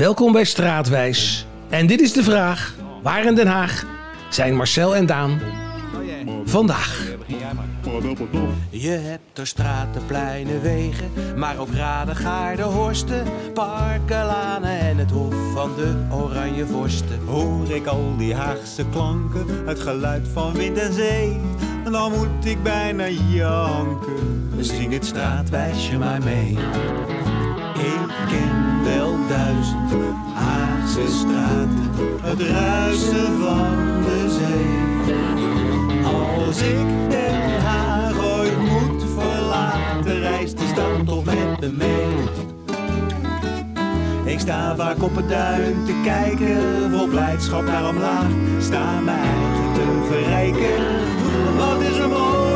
Welkom 0.00 0.32
bij 0.32 0.44
Straatwijs. 0.44 1.46
En 1.68 1.86
dit 1.86 2.00
is 2.00 2.12
de 2.12 2.22
vraag: 2.22 2.74
waar 3.02 3.24
in 3.24 3.34
Den 3.34 3.46
Haag 3.46 3.84
zijn 4.30 4.56
Marcel 4.56 4.96
en 4.96 5.06
Daan 5.06 5.40
vandaag? 6.44 7.02
Je 8.70 8.90
hebt 8.90 9.38
er 9.38 9.46
straten, 9.46 10.06
pleinen, 10.06 10.62
wegen, 10.62 11.10
maar 11.36 11.58
ook 11.58 11.74
raden, 11.74 12.16
gaarden, 12.16 12.64
horsten, 12.64 13.24
parken, 13.54 14.24
lanen 14.24 14.78
en 14.78 14.96
het 14.96 15.10
hof 15.10 15.34
van 15.54 15.70
de 15.76 16.06
oranje 16.10 16.66
vorsten. 16.66 17.20
Hoor 17.26 17.70
ik 17.70 17.86
al 17.86 18.14
die 18.18 18.34
Haagse 18.34 18.84
klanken, 18.92 19.66
het 19.66 19.80
geluid 19.80 20.28
van 20.32 20.52
wind 20.52 20.78
en 20.78 20.92
zee, 20.92 21.40
dan 21.90 22.12
moet 22.12 22.44
ik 22.44 22.62
bijna 22.62 23.08
janken. 23.08 24.52
Zing 24.58 24.92
het 24.92 25.04
straatwijsje 25.04 25.98
maar 25.98 26.22
mee. 26.22 26.58
Ik 27.74 28.08
ken 28.28 28.59
wel 28.84 29.16
duizend 29.28 29.90
Haagse 30.34 31.06
straten, 31.08 31.90
het 32.20 32.40
ruisen 32.40 33.40
van 33.40 34.02
de 34.02 34.38
zee. 34.38 35.14
Als 36.04 36.62
ik 36.62 37.10
Den 37.10 37.60
Haag 37.60 38.24
ooit 38.38 38.58
moet 38.58 39.04
verlaten, 39.18 40.20
reist 40.20 40.58
die 40.58 40.68
stad 40.68 41.06
toch 41.06 41.24
met 41.24 41.60
me 41.60 41.68
mee. 41.68 42.00
Ik 44.24 44.40
sta 44.40 44.76
vaak 44.76 45.02
op 45.02 45.16
het 45.16 45.28
duin 45.28 45.84
te 45.84 46.00
kijken, 46.04 46.90
vol 46.90 47.08
blijdschap 47.08 47.64
naar 47.64 47.88
omlaag. 47.88 48.30
Sta 48.60 48.94
eigen 49.06 49.72
te 49.74 50.06
verrijken. 50.10 50.84
Wat 51.56 51.80
is 51.80 51.98
er 51.98 52.08
mooier 52.08 52.49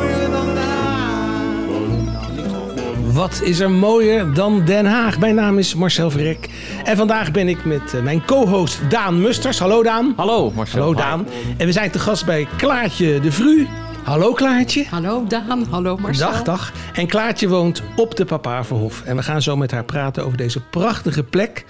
Wat 3.14 3.40
is 3.42 3.60
er 3.60 3.70
mooier 3.70 4.34
dan 4.34 4.64
Den 4.64 4.86
Haag? 4.86 5.18
Mijn 5.18 5.34
naam 5.34 5.58
is 5.58 5.74
Marcel 5.74 6.10
Verrek. 6.10 6.48
En 6.84 6.96
vandaag 6.96 7.30
ben 7.30 7.48
ik 7.48 7.64
met 7.64 7.94
eh, 7.94 8.02
mijn 8.02 8.24
co-host 8.24 8.90
Daan 8.90 9.20
Musters. 9.20 9.58
Hallo 9.58 9.82
Daan. 9.82 10.12
Hallo 10.16 10.50
Marcel. 10.50 10.80
Hallo 10.80 10.94
Daan. 10.94 11.26
En 11.56 11.66
we 11.66 11.72
zijn 11.72 11.90
te 11.90 11.98
gast 11.98 12.26
bij 12.26 12.46
Klaartje 12.56 13.20
de 13.20 13.32
Vru. 13.32 13.66
Hallo 14.02 14.32
Klaartje. 14.32 14.84
Hallo 14.90 15.24
Daan, 15.28 15.66
hallo 15.70 15.96
Marcel. 15.96 16.30
Dag, 16.30 16.42
dag. 16.42 16.72
En 16.94 17.06
Klaartje 17.06 17.48
woont 17.48 17.82
op 17.96 18.16
de 18.16 18.24
Papaverhof. 18.24 19.02
En 19.02 19.16
we 19.16 19.22
gaan 19.22 19.42
zo 19.42 19.56
met 19.56 19.70
haar 19.70 19.84
praten 19.84 20.24
over 20.24 20.38
deze 20.38 20.60
prachtige 20.60 21.22
plek. 21.22 21.64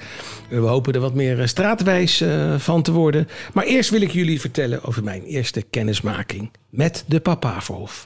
We 0.48 0.56
hopen 0.56 0.92
er 0.92 1.00
wat 1.00 1.14
meer 1.14 1.40
eh, 1.40 1.46
straatwijs 1.46 2.20
eh, 2.20 2.54
van 2.58 2.82
te 2.82 2.92
worden. 2.92 3.28
Maar 3.52 3.64
eerst 3.64 3.90
wil 3.90 4.00
ik 4.00 4.10
jullie 4.10 4.40
vertellen 4.40 4.84
over 4.84 5.04
mijn 5.04 5.22
eerste 5.22 5.62
kennismaking 5.62 6.50
met 6.70 7.04
de 7.06 7.20
Papaverhof. 7.20 8.04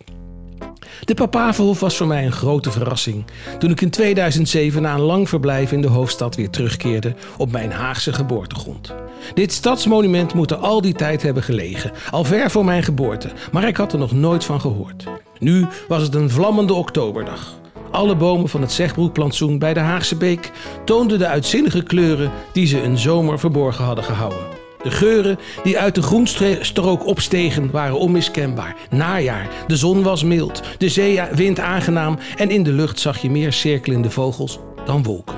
De 1.05 1.15
Papaverhof 1.15 1.81
was 1.81 1.97
voor 1.97 2.07
mij 2.07 2.25
een 2.25 2.33
grote 2.33 2.71
verrassing 2.71 3.25
toen 3.59 3.71
ik 3.71 3.81
in 3.81 3.91
2007 3.91 4.83
na 4.83 4.95
een 4.95 5.01
lang 5.01 5.29
verblijf 5.29 5.73
in 5.73 5.81
de 5.81 5.89
hoofdstad 5.89 6.37
weer 6.37 6.51
terugkeerde 6.51 7.15
op 7.37 7.53
mijn 7.53 7.73
Haagse 7.73 8.13
geboortegrond. 8.13 8.95
Dit 9.35 9.53
stadsmonument 9.53 10.35
moet 10.35 10.51
er 10.51 10.57
al 10.57 10.81
die 10.81 10.95
tijd 10.95 11.23
hebben 11.23 11.43
gelegen, 11.43 11.93
al 12.11 12.25
ver 12.25 12.51
voor 12.51 12.65
mijn 12.65 12.83
geboorte, 12.83 13.31
maar 13.53 13.69
ik 13.69 13.77
had 13.77 13.93
er 13.93 13.99
nog 13.99 14.13
nooit 14.13 14.45
van 14.45 14.61
gehoord. 14.61 15.05
Nu 15.39 15.67
was 15.89 16.03
het 16.03 16.15
een 16.15 16.31
vlammende 16.31 16.75
oktoberdag. 16.75 17.55
Alle 17.91 18.17
bomen 18.17 18.49
van 18.49 18.61
het 18.61 18.73
Zegbroekplantsoen 18.73 19.59
bij 19.59 19.75
de 19.75 19.81
Haagse 19.81 20.17
Beek 20.17 20.51
toonden 20.85 21.19
de 21.19 21.27
uitzinnige 21.27 21.83
kleuren 21.83 22.31
die 22.53 22.67
ze 22.67 22.83
een 22.83 22.99
zomer 22.99 23.39
verborgen 23.39 23.85
hadden 23.85 24.05
gehouden. 24.05 24.58
De 24.83 24.91
geuren 24.91 25.39
die 25.63 25.79
uit 25.79 25.95
de 25.95 26.03
groenstrook 26.03 27.07
opstegen 27.07 27.71
waren 27.71 27.99
onmiskenbaar. 27.99 28.77
Najaar, 28.91 29.49
de 29.67 29.77
zon 29.77 30.03
was 30.03 30.25
mild, 30.25 30.63
de 30.79 30.89
zeewind 30.89 31.61
aangenaam 31.61 32.19
en 32.37 32.51
in 32.51 32.63
de 32.63 32.73
lucht 32.73 33.01
zag 33.01 33.19
je 33.23 33.31
meer 33.31 33.53
cirkelende 33.53 34.11
vogels 34.11 34.59
dan 34.85 35.03
wolken. 35.03 35.37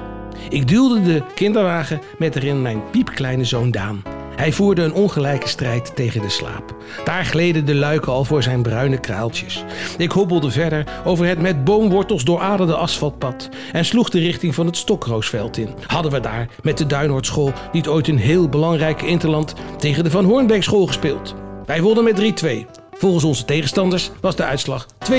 Ik 0.48 0.68
duwde 0.68 1.02
de 1.02 1.22
kinderwagen 1.34 2.00
met 2.18 2.36
erin 2.36 2.62
mijn 2.62 2.82
piepkleine 2.90 3.44
zoon 3.44 3.70
Daan. 3.70 4.02
Hij 4.40 4.52
voerde 4.52 4.82
een 4.82 4.92
ongelijke 4.92 5.48
strijd 5.48 5.96
tegen 5.96 6.20
de 6.20 6.28
slaap. 6.28 6.76
Daar 7.04 7.24
gleden 7.24 7.64
de 7.64 7.74
luiken 7.74 8.12
al 8.12 8.24
voor 8.24 8.42
zijn 8.42 8.62
bruine 8.62 9.00
kraaltjes. 9.00 9.64
Ik 9.98 10.10
hobbelde 10.10 10.50
verder 10.50 10.84
over 11.04 11.26
het 11.26 11.40
met 11.40 11.64
boomwortels 11.64 12.24
dooraderde 12.24 12.74
asfaltpad 12.74 13.48
en 13.72 13.84
sloeg 13.84 14.10
de 14.10 14.18
richting 14.18 14.54
van 14.54 14.66
het 14.66 14.76
Stokroosveld 14.76 15.56
in. 15.56 15.68
Hadden 15.86 16.12
we 16.12 16.20
daar 16.20 16.48
met 16.62 16.78
de 16.78 16.86
Duinoordschool 16.86 17.52
niet 17.72 17.88
ooit 17.88 18.08
een 18.08 18.18
heel 18.18 18.48
belangrijke 18.48 19.06
interland 19.06 19.54
tegen 19.78 20.04
de 20.04 20.10
Van 20.10 20.24
Hoornbeekschool 20.24 20.86
gespeeld? 20.86 21.34
Wij 21.66 21.82
wonnen 21.82 22.04
met 22.04 22.42
3-2. 22.44 22.48
Volgens 22.92 23.24
onze 23.24 23.44
tegenstanders 23.44 24.10
was 24.20 24.36
de 24.36 24.44
uitslag 24.44 24.86
2-2. 25.10 25.12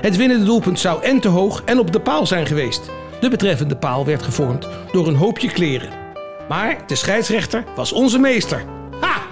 Het 0.00 0.16
winnende 0.16 0.44
doelpunt 0.44 0.78
zou 0.78 1.02
en 1.02 1.20
te 1.20 1.28
hoog 1.28 1.62
en 1.64 1.78
op 1.78 1.92
de 1.92 2.00
paal 2.00 2.26
zijn 2.26 2.46
geweest. 2.46 2.90
De 3.20 3.28
betreffende 3.28 3.76
paal 3.76 4.04
werd 4.04 4.22
gevormd 4.22 4.68
door 4.92 5.08
een 5.08 5.16
hoopje 5.16 5.50
kleren. 5.50 6.01
Maar 6.48 6.76
de 6.86 6.94
scheidsrechter 6.94 7.64
was 7.76 7.92
onze 7.92 8.18
meester. 8.18 8.64
Ha! 9.00 9.22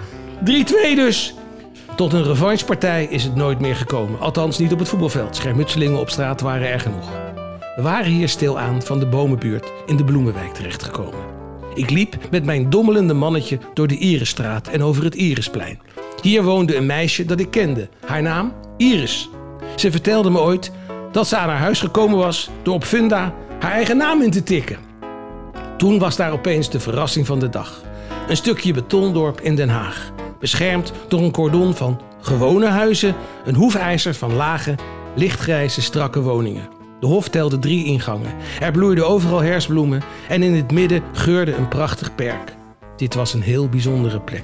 3-2 0.45 0.45
dus. 0.95 1.35
Tot 1.95 2.13
een 2.13 2.23
revanchepartij 2.23 3.07
is 3.09 3.23
het 3.23 3.35
nooit 3.35 3.59
meer 3.59 3.75
gekomen. 3.75 4.19
Althans 4.19 4.57
niet 4.57 4.71
op 4.71 4.79
het 4.79 4.89
voetbalveld. 4.89 5.35
Schermutselingen 5.35 5.99
op 5.99 6.09
straat 6.09 6.41
waren 6.41 6.69
er 6.69 6.79
genoeg. 6.79 7.09
We 7.75 7.81
waren 7.81 8.11
hier 8.11 8.29
stilaan 8.29 8.81
van 8.81 8.99
de 8.99 9.05
bomenbuurt 9.05 9.71
in 9.85 9.97
de 9.97 10.03
Bloemenwijk 10.03 10.53
terechtgekomen. 10.53 11.19
Ik 11.73 11.89
liep 11.89 12.17
met 12.31 12.45
mijn 12.45 12.69
dommelende 12.69 13.13
mannetje 13.13 13.59
door 13.73 13.87
de 13.87 13.97
Irisstraat 13.97 14.67
en 14.67 14.83
over 14.83 15.03
het 15.03 15.15
Irisplein. 15.15 15.79
Hier 16.21 16.43
woonde 16.43 16.75
een 16.75 16.85
meisje 16.85 17.25
dat 17.25 17.39
ik 17.39 17.51
kende. 17.51 17.89
Haar 18.05 18.21
naam 18.21 18.53
Iris. 18.77 19.29
Ze 19.75 19.91
vertelde 19.91 20.29
me 20.29 20.39
ooit 20.39 20.71
dat 21.11 21.27
ze 21.27 21.37
aan 21.37 21.49
haar 21.49 21.57
huis 21.57 21.79
gekomen 21.79 22.17
was 22.17 22.49
door 22.63 22.73
op 22.73 22.83
Funda 22.83 23.33
haar 23.59 23.71
eigen 23.71 23.97
naam 23.97 24.21
in 24.21 24.31
te 24.31 24.43
tikken. 24.43 24.90
Toen 25.77 25.99
was 25.99 26.15
daar 26.15 26.31
opeens 26.31 26.69
de 26.69 26.79
verrassing 26.79 27.25
van 27.25 27.39
de 27.39 27.49
dag. 27.49 27.81
Een 28.27 28.37
stukje 28.37 28.73
betondorp 28.73 29.41
in 29.41 29.55
Den 29.55 29.69
Haag. 29.69 30.11
Beschermd 30.39 30.91
door 31.07 31.21
een 31.21 31.31
cordon 31.31 31.73
van 31.73 32.01
gewone 32.21 32.67
huizen, 32.67 33.15
een 33.45 33.55
hoefijzer 33.55 34.13
van 34.13 34.35
lage, 34.35 34.75
lichtgrijze, 35.15 35.81
strakke 35.81 36.21
woningen. 36.21 36.69
De 36.99 37.07
hof 37.07 37.29
telde 37.29 37.59
drie 37.59 37.85
ingangen. 37.85 38.33
Er 38.59 38.71
bloeiden 38.71 39.07
overal 39.07 39.41
hersbloemen 39.41 40.01
en 40.29 40.43
in 40.43 40.53
het 40.53 40.71
midden 40.71 41.03
geurde 41.13 41.55
een 41.55 41.67
prachtig 41.67 42.15
perk. 42.15 42.55
Dit 42.95 43.13
was 43.13 43.33
een 43.33 43.41
heel 43.41 43.69
bijzondere 43.69 44.19
plek. 44.19 44.43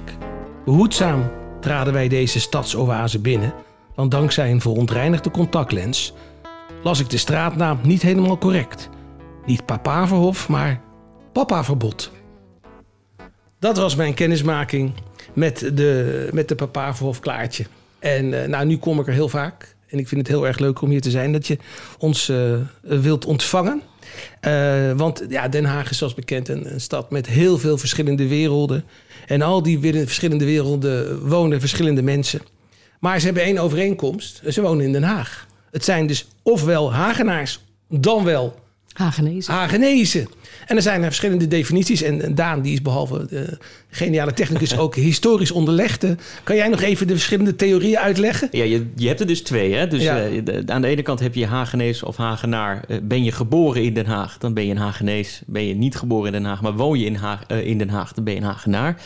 Behoedzaam 0.64 1.30
traden 1.60 1.92
wij 1.92 2.08
deze 2.08 2.40
stadsoase 2.40 3.20
binnen, 3.20 3.52
want 3.94 4.10
dankzij 4.10 4.50
een 4.50 4.60
verontreinigde 4.60 5.30
contactlens 5.30 6.14
las 6.82 7.00
ik 7.00 7.10
de 7.10 7.16
straatnaam 7.16 7.78
niet 7.82 8.02
helemaal 8.02 8.38
correct. 8.38 8.88
Niet 9.46 9.66
Papaverhof, 9.66 10.48
maar 10.48 10.80
Papaverbod. 11.38 12.10
Dat 13.58 13.76
was 13.76 13.94
mijn 13.94 14.14
kennismaking 14.14 14.92
met 15.32 15.70
de, 15.74 16.28
met 16.32 16.48
de 16.48 16.54
Papaverhof 16.54 17.20
Klaartje. 17.20 17.64
En 17.98 18.24
uh, 18.24 18.44
nou, 18.44 18.66
nu 18.66 18.76
kom 18.76 19.00
ik 19.00 19.06
er 19.06 19.12
heel 19.12 19.28
vaak. 19.28 19.76
En 19.88 19.98
ik 19.98 20.08
vind 20.08 20.20
het 20.20 20.30
heel 20.30 20.46
erg 20.46 20.58
leuk 20.58 20.80
om 20.80 20.90
hier 20.90 21.00
te 21.00 21.10
zijn. 21.10 21.32
Dat 21.32 21.46
je 21.46 21.58
ons 21.98 22.28
uh, 22.28 22.54
wilt 22.80 23.24
ontvangen. 23.24 23.82
Want 24.96 25.24
ja, 25.28 25.48
Den 25.48 25.64
Haag 25.64 25.90
is 25.90 25.98
zoals 25.98 26.14
bekend 26.14 26.48
een, 26.48 26.72
een, 26.72 26.80
stad 26.80 27.10
met 27.10 27.26
heel 27.26 27.58
veel 27.58 27.78
verschillende 27.78 28.28
werelden. 28.28 28.84
En 29.26 29.42
al 29.42 29.62
die 29.62 29.80
verschillende 30.06 30.44
werelden 30.44 31.26
wonen 31.28 31.60
verschillende 31.60 32.02
mensen. 32.02 32.40
Maar 33.00 33.18
ze 33.18 33.24
hebben 33.24 33.42
één 33.42 33.58
overeenkomst. 33.58 34.42
Ze 34.48 34.62
wonen 34.62 34.84
in 34.84 34.92
Den 34.92 35.02
Haag. 35.02 35.46
Het 35.70 35.84
zijn 35.84 36.06
dus 36.06 36.28
ofwel 36.42 36.92
Hagenaars, 36.92 37.64
dan 37.88 38.24
wel 38.24 38.54
Hagenezen. 38.98 39.54
Hagenezen. 39.54 40.28
En 40.66 40.76
er 40.76 40.82
zijn 40.82 41.00
er 41.00 41.06
verschillende 41.06 41.48
definities. 41.48 42.02
En 42.02 42.34
Daan, 42.34 42.62
die 42.62 42.72
is 42.72 42.82
behalve 42.82 43.26
de 43.26 43.58
geniale 43.90 44.32
technicus 44.32 44.78
ook 44.78 44.94
historisch 44.94 45.50
onderlegde. 45.50 46.16
Kan 46.44 46.56
jij 46.56 46.68
nog 46.68 46.80
even 46.80 47.06
de 47.06 47.12
verschillende 47.12 47.56
theorieën 47.56 47.98
uitleggen? 47.98 48.48
Ja, 48.50 48.64
je, 48.64 48.86
je 48.96 49.06
hebt 49.06 49.20
er 49.20 49.26
dus 49.26 49.42
twee. 49.42 49.74
Hè? 49.74 49.86
Dus 49.86 50.02
ja. 50.02 50.28
uh, 50.28 50.44
de, 50.44 50.62
aan 50.66 50.82
de 50.82 50.88
ene 50.88 51.02
kant 51.02 51.20
heb 51.20 51.34
je 51.34 51.46
Hagenees 51.46 52.02
of 52.02 52.16
Hagenaar. 52.16 52.84
Uh, 52.88 52.96
ben 53.02 53.24
je 53.24 53.32
geboren 53.32 53.82
in 53.82 53.94
Den 53.94 54.06
Haag, 54.06 54.38
dan 54.38 54.54
ben 54.54 54.64
je 54.64 54.70
een 54.70 54.76
Hagenees. 54.76 55.42
Ben 55.46 55.66
je 55.66 55.74
niet 55.74 55.96
geboren 55.96 56.26
in 56.26 56.32
Den 56.32 56.44
Haag, 56.44 56.62
maar 56.62 56.74
woon 56.74 56.98
je 56.98 57.06
in, 57.06 57.14
Haag, 57.14 57.42
uh, 57.48 57.66
in 57.66 57.78
Den 57.78 57.88
Haag, 57.88 58.12
dan 58.12 58.24
ben 58.24 58.34
je 58.34 58.40
een 58.40 58.46
Hagenaar. 58.46 59.00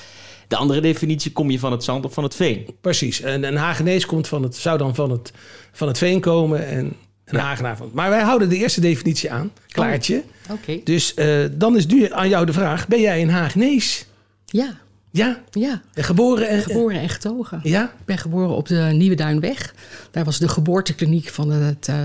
De 0.48 0.56
andere 0.56 0.80
definitie 0.80 1.32
kom 1.32 1.50
je 1.50 1.58
van 1.58 1.72
het 1.72 1.84
zand 1.84 2.04
of 2.04 2.12
van 2.12 2.24
het 2.24 2.34
veen. 2.34 2.66
Precies. 2.80 3.20
En 3.20 3.44
een 3.44 3.56
Hagenees 3.56 4.06
komt 4.06 4.28
van 4.28 4.42
het, 4.42 4.56
zou 4.56 4.78
dan 4.78 4.94
van 4.94 5.10
het, 5.10 5.32
van 5.72 5.88
het 5.88 5.98
veen 5.98 6.20
komen 6.20 6.66
en 6.66 6.92
een 7.24 7.38
ja. 7.38 7.76
Maar 7.92 8.10
wij 8.10 8.22
houden 8.22 8.48
de 8.48 8.56
eerste 8.56 8.80
definitie 8.80 9.32
aan, 9.32 9.52
Klaartje. 9.68 10.22
Oh, 10.48 10.52
Oké. 10.52 10.80
Dus 10.84 11.12
uh, 11.16 11.44
dan 11.52 11.76
is 11.76 11.86
nu 11.86 12.12
aan 12.12 12.28
jou 12.28 12.46
de 12.46 12.52
vraag: 12.52 12.88
ben 12.88 13.00
jij 13.00 13.22
een 13.22 13.30
Hagenees? 13.30 14.06
Ja. 14.44 14.78
Ja? 15.12 15.38
Ja. 15.50 15.80
En 15.94 16.04
geboren 16.04 16.48
en... 16.48 16.62
Geboren 16.62 17.00
en 17.00 17.08
getogen. 17.08 17.60
Ja? 17.62 17.84
Ik 17.84 18.04
ben 18.04 18.18
geboren 18.18 18.56
op 18.56 18.68
de 18.68 18.88
Nieuwe 18.92 19.14
Duinweg. 19.14 19.74
Daar 20.10 20.24
was 20.24 20.38
de 20.38 20.48
geboortekliniek 20.48 21.28
van 21.28 21.50
het 21.50 21.88
uh, 21.90 21.96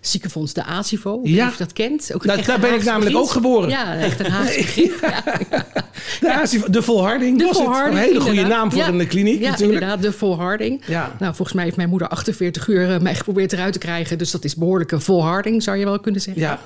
ziekenfonds 0.00 0.52
de 0.52 0.64
ASIVO. 0.64 1.20
Ja. 1.22 1.46
Of 1.46 1.52
je 1.52 1.58
dat 1.58 1.72
kent. 1.72 2.10
Ook 2.14 2.24
nou, 2.24 2.42
daar 2.42 2.60
ben 2.60 2.74
ik 2.74 2.84
namelijk 2.84 3.16
ook 3.16 3.30
geboren. 3.30 3.68
Ja, 3.68 3.96
echt 3.96 4.20
een 4.20 4.30
Haagse. 4.30 4.62
Ja. 5.00 5.22
De, 6.20 6.34
ASIVO, 6.34 6.70
de 6.70 6.82
volharding 6.82 7.38
De 7.38 7.44
was 7.44 7.56
volharding, 7.56 7.94
het. 7.94 8.02
Een 8.02 8.08
hele 8.08 8.20
goede 8.20 8.36
inderdaad. 8.36 8.58
naam 8.58 8.70
voor 8.70 8.94
ja. 8.94 9.00
een 9.00 9.06
kliniek 9.06 9.40
ja, 9.40 9.50
natuurlijk. 9.50 9.80
inderdaad, 9.80 10.02
de 10.02 10.12
volharding. 10.12 10.82
Ja. 10.86 11.12
Nou, 11.18 11.34
volgens 11.34 11.52
mij 11.52 11.64
heeft 11.64 11.76
mijn 11.76 11.88
moeder 11.88 12.08
48 12.08 12.68
uur 12.68 12.90
uh, 12.90 12.98
mij 12.98 13.14
geprobeerd 13.14 13.52
eruit 13.52 13.72
te 13.72 13.78
krijgen. 13.78 14.18
Dus 14.18 14.30
dat 14.30 14.44
is 14.44 14.56
behoorlijke 14.56 15.00
volharding, 15.00 15.62
zou 15.62 15.76
je 15.76 15.84
wel 15.84 16.00
kunnen 16.00 16.20
zeggen. 16.20 16.42
Ja. 16.42 16.58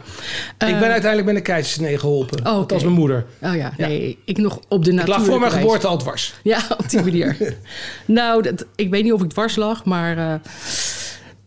Uh, 0.63 0.69
ik 0.69 0.79
ben 0.79 0.91
uiteindelijk 0.91 1.25
met 1.25 1.37
een 1.37 1.43
keizersnee 1.43 1.99
geholpen. 1.99 2.47
Oh, 2.47 2.59
okay. 2.59 2.75
als 2.75 2.83
mijn 2.83 2.95
moeder. 2.95 3.27
Oh 3.43 3.55
ja, 3.55 3.73
nee, 3.77 4.19
ik 4.25 4.39
nog 4.39 4.61
op 4.69 4.85
de 4.85 4.93
natuur. 4.93 5.15
Ik 5.15 5.19
lag 5.19 5.27
voor 5.27 5.41
mijn 5.41 5.53
geboorte 5.53 5.78
al 5.85 5.99
dwars. 5.99 6.35
Ja, 6.43 6.63
op 6.79 6.91
die 6.91 7.03
manier. 7.03 7.57
nou, 8.05 8.43
dat, 8.43 8.67
ik 8.75 8.91
weet 8.91 9.03
niet 9.03 9.13
of 9.13 9.23
ik 9.23 9.31
dwars 9.31 9.57
lag, 9.57 9.85
maar 9.85 10.19
uh, 10.19 10.35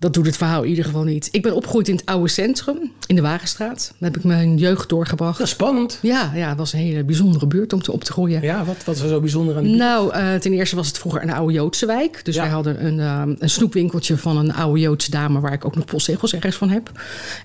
dat 0.02 0.14
doet 0.14 0.26
het 0.26 0.38
verhaal 0.38 0.64
in 0.64 0.70
ieder 0.70 0.86
geval 0.86 1.04
niet. 1.04 1.30
Ik 1.32 1.42
ben 1.42 1.56
opgegroeid 1.56 1.88
in 1.88 1.96
het 1.96 2.06
oude 2.06 2.28
centrum, 2.28 2.92
in 3.06 3.16
de 3.16 3.22
Wagenstraat. 3.22 3.94
Daar 3.98 4.10
heb 4.12 4.18
ik 4.18 4.24
mijn 4.24 4.58
jeugd 4.58 4.90
doorgebracht. 4.90 5.38
Dat 5.38 5.48
is 5.48 5.54
spannend. 5.54 6.00
Ja, 6.02 6.32
ja 6.36 6.50
het 6.50 6.58
was 6.58 6.74
een 6.74 6.80
hele 6.80 7.04
bijzondere 7.04 7.48
buurt 7.48 7.74
om 7.74 7.82
te, 7.82 7.92
op 7.92 8.04
te 8.04 8.12
groeien. 8.12 8.42
Ja, 8.42 8.58
wat, 8.58 8.76
wat 8.76 8.86
was 8.86 9.00
er 9.00 9.10
zo 9.10 9.20
bijzonder 9.20 9.56
aan 9.56 9.64
die 9.64 9.72
buurt? 9.72 9.84
Nou, 9.84 10.16
uh, 10.16 10.34
ten 10.34 10.54
eerste 10.54 10.76
was 10.76 10.88
het 10.88 10.98
vroeger 10.98 11.24
een 11.24 11.32
oude 11.32 11.54
Joodse 11.54 11.86
wijk. 11.86 12.26
Dus 12.26 12.36
ja. 12.36 12.42
wij 12.42 12.52
hadden 12.52 12.86
een, 12.86 12.98
uh, 12.98 13.22
een 13.40 13.50
snoepwinkeltje 13.50 14.18
van 14.18 14.38
een 14.38 14.54
oude 14.54 14.80
Joodse 14.80 15.12
dame... 15.12 15.40
waar 15.40 15.54
ik 15.54 15.66
ook 15.66 15.76
nog 15.76 15.86
postzegels 15.86 16.34
ergens 16.34 16.56
van 16.56 16.70
heb. 16.70 16.92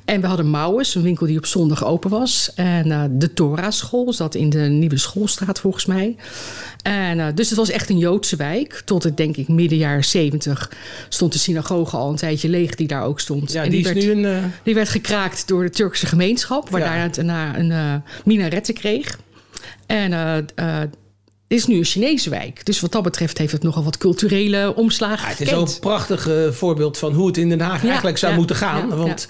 En 0.04 0.20
we 0.20 0.26
hadden 0.26 0.50
Mouwes, 0.50 0.94
een 0.94 1.02
winkel 1.02 1.26
die 1.26 1.38
op 1.38 1.46
zondag 1.46 1.84
open 1.84 2.10
was. 2.10 2.52
En 2.54 2.86
uh, 2.86 3.02
de 3.10 3.32
Torah-school 3.32 4.12
zat 4.12 4.34
in 4.34 4.50
de 4.50 4.58
Nieuwe 4.58 4.98
Schoolstraat 4.98 5.60
volgens 5.60 5.86
mij. 5.86 6.16
En, 6.82 7.34
dus 7.34 7.48
het 7.48 7.58
was 7.58 7.70
echt 7.70 7.90
een 7.90 7.98
Joodse 7.98 8.36
wijk. 8.36 8.82
Tot 8.84 9.02
het, 9.02 9.16
denk 9.16 9.36
ik, 9.36 9.48
midden 9.48 9.78
jaren 9.78 10.04
zeventig 10.04 10.72
stond 11.08 11.32
de 11.32 11.38
synagoge 11.38 11.96
al 11.96 12.10
een 12.10 12.16
tijdje 12.16 12.45
leeg 12.48 12.75
die 12.75 12.87
daar 12.87 13.04
ook 13.04 13.20
stond. 13.20 13.52
Ja, 13.52 13.64
en 13.64 13.70
die, 13.70 13.84
werd, 13.84 13.96
nu 13.96 14.10
een... 14.10 14.25
Uh... 14.25 14.44
die 14.62 14.75
werd 14.75 14.88
gekraakt 14.88 15.48
door 15.48 15.62
de 15.62 15.70
Turkse 15.70 16.06
gemeenschap, 16.06 16.69
waar 16.69 16.81
Ja. 16.81 17.08
daarna 17.08 17.58
een 17.58 17.70
uh, 17.70 17.94
minaretten 18.25 18.75
kreeg. 18.75 19.19
En 19.87 20.12
uh, 20.12 20.34
het 20.34 20.88
is 21.46 21.66
nu 21.66 21.76
een 21.76 21.84
Chinese 21.84 22.31
wijk. 22.31 22.64
Dus 22.64 22.81
wat 22.81 22.93
dat 22.93 23.02
betreft 23.02 23.38
heeft 23.38 23.52
het 23.52 23.62
nogal 23.62 23.84
wat 23.84 23.98
culturele 23.98 24.75
omslagen 24.75 25.25
Ja, 25.25 25.31
het 25.31 25.40
is 25.40 25.48
zo'n 25.48 25.81
prachtig 25.81 26.28
uh, 26.28 26.50
voorbeeld 26.50 26.98
van 26.98 27.12
hoe 27.12 27.26
het 27.26 27.37
in 27.37 27.48
Den 27.48 27.60
Haag 27.60 27.82
Ja, 27.82 27.88
eigenlijk 27.88 28.19
zou 28.19 28.32
ja, 28.32 28.38
moeten 28.38 28.56
gaan. 28.56 28.96
Want 28.96 29.28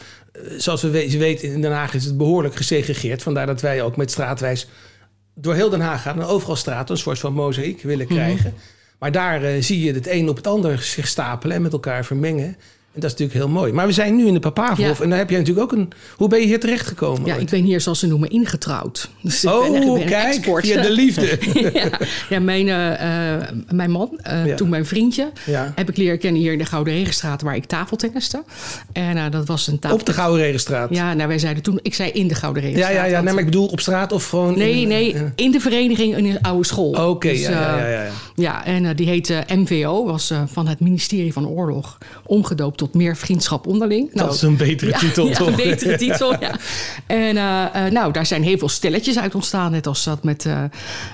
zoals 0.57 0.83
we 0.83 0.91
we 0.91 1.19
weten, 1.19 1.53
in 1.53 1.61
Den 1.61 1.73
Haag 1.73 1.95
is 1.95 2.05
het 2.05 2.17
behoorlijk 2.17 2.57
gesegregeerd. 2.57 3.23
Vandaar 3.23 3.47
dat 3.47 3.61
wij 3.61 3.83
ook 3.83 3.97
met 3.97 4.11
straatwijs 4.11 4.69
door 5.35 5.55
heel 5.55 5.71
Den 5.71 5.81
Haag 5.81 6.03
gaan. 6.03 6.21
En 6.21 6.27
overal 6.27 6.57
straten 6.57 6.95
een 6.95 7.01
soort 7.01 7.19
van 7.19 7.33
mozaïek 7.33 7.83
willen 7.83 8.07
krijgen. 8.07 8.51
Mhm. 8.51 8.75
Maar 8.99 9.13
daar 9.13 9.43
uh, 9.43 9.63
zie 9.63 9.81
je 9.81 9.93
het 9.93 10.09
een 10.09 10.29
op 10.29 10.37
het 10.37 10.47
ander 10.47 10.83
zich 10.83 11.07
stapelen 11.07 11.57
en 11.57 11.63
met 11.63 11.73
elkaar 11.73 12.05
vermengen. 12.05 12.57
En 12.97 13.03
dat 13.03 13.11
is 13.13 13.19
natuurlijk 13.19 13.47
heel 13.47 13.61
mooi. 13.61 13.73
Maar 13.73 13.87
we 13.87 13.93
zijn 13.93 14.17
nu 14.17 14.27
in 14.27 14.35
de 14.35 14.41
Papaverhof. 14.41 14.99
Ja. 14.99 15.05
En 15.05 15.11
daar 15.11 15.19
heb 15.19 15.31
jij 15.31 15.39
natuurlijk 15.39 15.73
ook 15.73 15.79
een... 15.79 15.93
Hoe 16.17 16.29
ben 16.29 16.41
je 16.41 16.47
hier 16.47 16.61
terechtgekomen? 16.61 17.27
Ja, 17.27 17.35
ik 17.35 17.49
ben 17.51 17.63
hier, 17.63 17.81
zoals 17.81 17.99
ze 17.99 18.07
noemen, 18.07 18.31
ingetrouwd. 18.31 19.11
Dus 19.21 19.45
ik 19.45 19.51
oh, 19.51 19.63
ben 19.63 19.75
echt, 19.75 19.85
ik 19.87 19.93
ben 19.95 20.07
kijk, 20.07 20.35
export. 20.35 20.67
via 20.67 20.83
de 20.83 20.91
liefde. 20.91 21.39
ja, 21.73 21.91
ja 22.29 22.41
mijn, 22.41 22.67
uh, 22.67 23.49
mijn 23.71 23.91
man, 23.91 24.21
uh, 24.27 24.47
Ja. 24.47 24.55
toen 24.57 24.69
mijn 24.69 24.87
vriendje, 24.87 25.31
Ja. 25.47 25.73
heb 25.75 25.89
ik 25.89 25.97
leren 25.97 26.19
kennen 26.19 26.41
hier 26.43 26.53
in 26.53 26.59
de 26.59 26.65
Gouden 26.65 26.95
Regenstraat, 26.95 27.43
waar 27.43 27.57
ik 27.57 27.65
tafeltenniste. 27.65 28.43
En 28.93 29.17
uh, 29.17 29.25
dat 29.31 29.47
was 29.47 29.67
een 29.67 29.79
tafel. 29.79 29.99
Op 29.99 30.07
de 30.07 30.13
Gouden 30.13 30.41
Regenstraat. 30.45 30.91
Ja, 30.95 31.15
nou, 31.15 31.29
wij 31.29 31.39
zeiden 31.39 31.63
toen, 31.63 31.79
ik 31.83 31.95
zei 31.95 32.11
in 32.11 32.29
de 32.29 32.35
Gouden 32.35 32.63
ja, 32.63 32.69
Regenstraat. 32.69 32.97
ja, 32.97 33.05
ja. 33.05 33.13
want- 33.13 33.25
Nee, 33.25 33.33
maar 33.35 33.43
ik 33.43 33.51
bedoel 33.51 33.67
op 33.67 33.81
straat 33.81 34.13
of 34.13 34.29
gewoon... 34.29 34.59
Nee, 34.59 34.81
in- 34.81 34.89
nee, 34.89 35.15
ja. 35.15 35.33
in 35.35 35.51
de 35.51 35.61
vereniging 35.61 36.17
in 36.17 36.25
een 36.25 36.43
oude 36.43 36.65
school. 36.67 37.09
Oké, 37.11 37.29
Dus, 37.29 37.41
ja, 37.41 37.51
ja, 37.51 37.77
eh, 37.77 37.83
ja, 37.83 37.89
ja, 37.91 38.03
ja. 38.03 38.11
Ja, 38.37 38.65
en 38.65 38.97
die 38.97 39.07
heette 39.09 39.45
MVO, 39.55 40.05
was 40.05 40.33
van 40.47 40.69
het 40.69 40.81
ministerie 40.81 41.33
van 41.33 41.49
Oorlog 41.49 41.99
omgedoopt 42.25 42.79
tot 42.79 42.86
meer 42.95 43.17
vriendschap 43.17 43.67
onderling. 43.67 44.11
Dat 44.13 44.35
is 44.35 44.43
een 44.43 44.57
betere 44.57 44.91
ja, 44.91 44.99
titel, 44.99 45.29
ja, 45.29 45.35
toch? 45.35 45.47
een 45.47 45.57
betere 45.57 45.97
titel, 46.07 46.41
ja. 46.41 46.55
En 47.07 47.37
uh, 47.37 47.91
nou, 47.91 48.13
daar 48.13 48.27
zijn 48.27 48.43
heel 48.43 48.59
veel 48.59 48.69
stelletjes 48.69 49.19
uit 49.19 49.35
ontstaan. 49.35 49.71
Net 49.71 49.87
als 49.87 50.05
dat 50.05 50.25
met, 50.25 50.47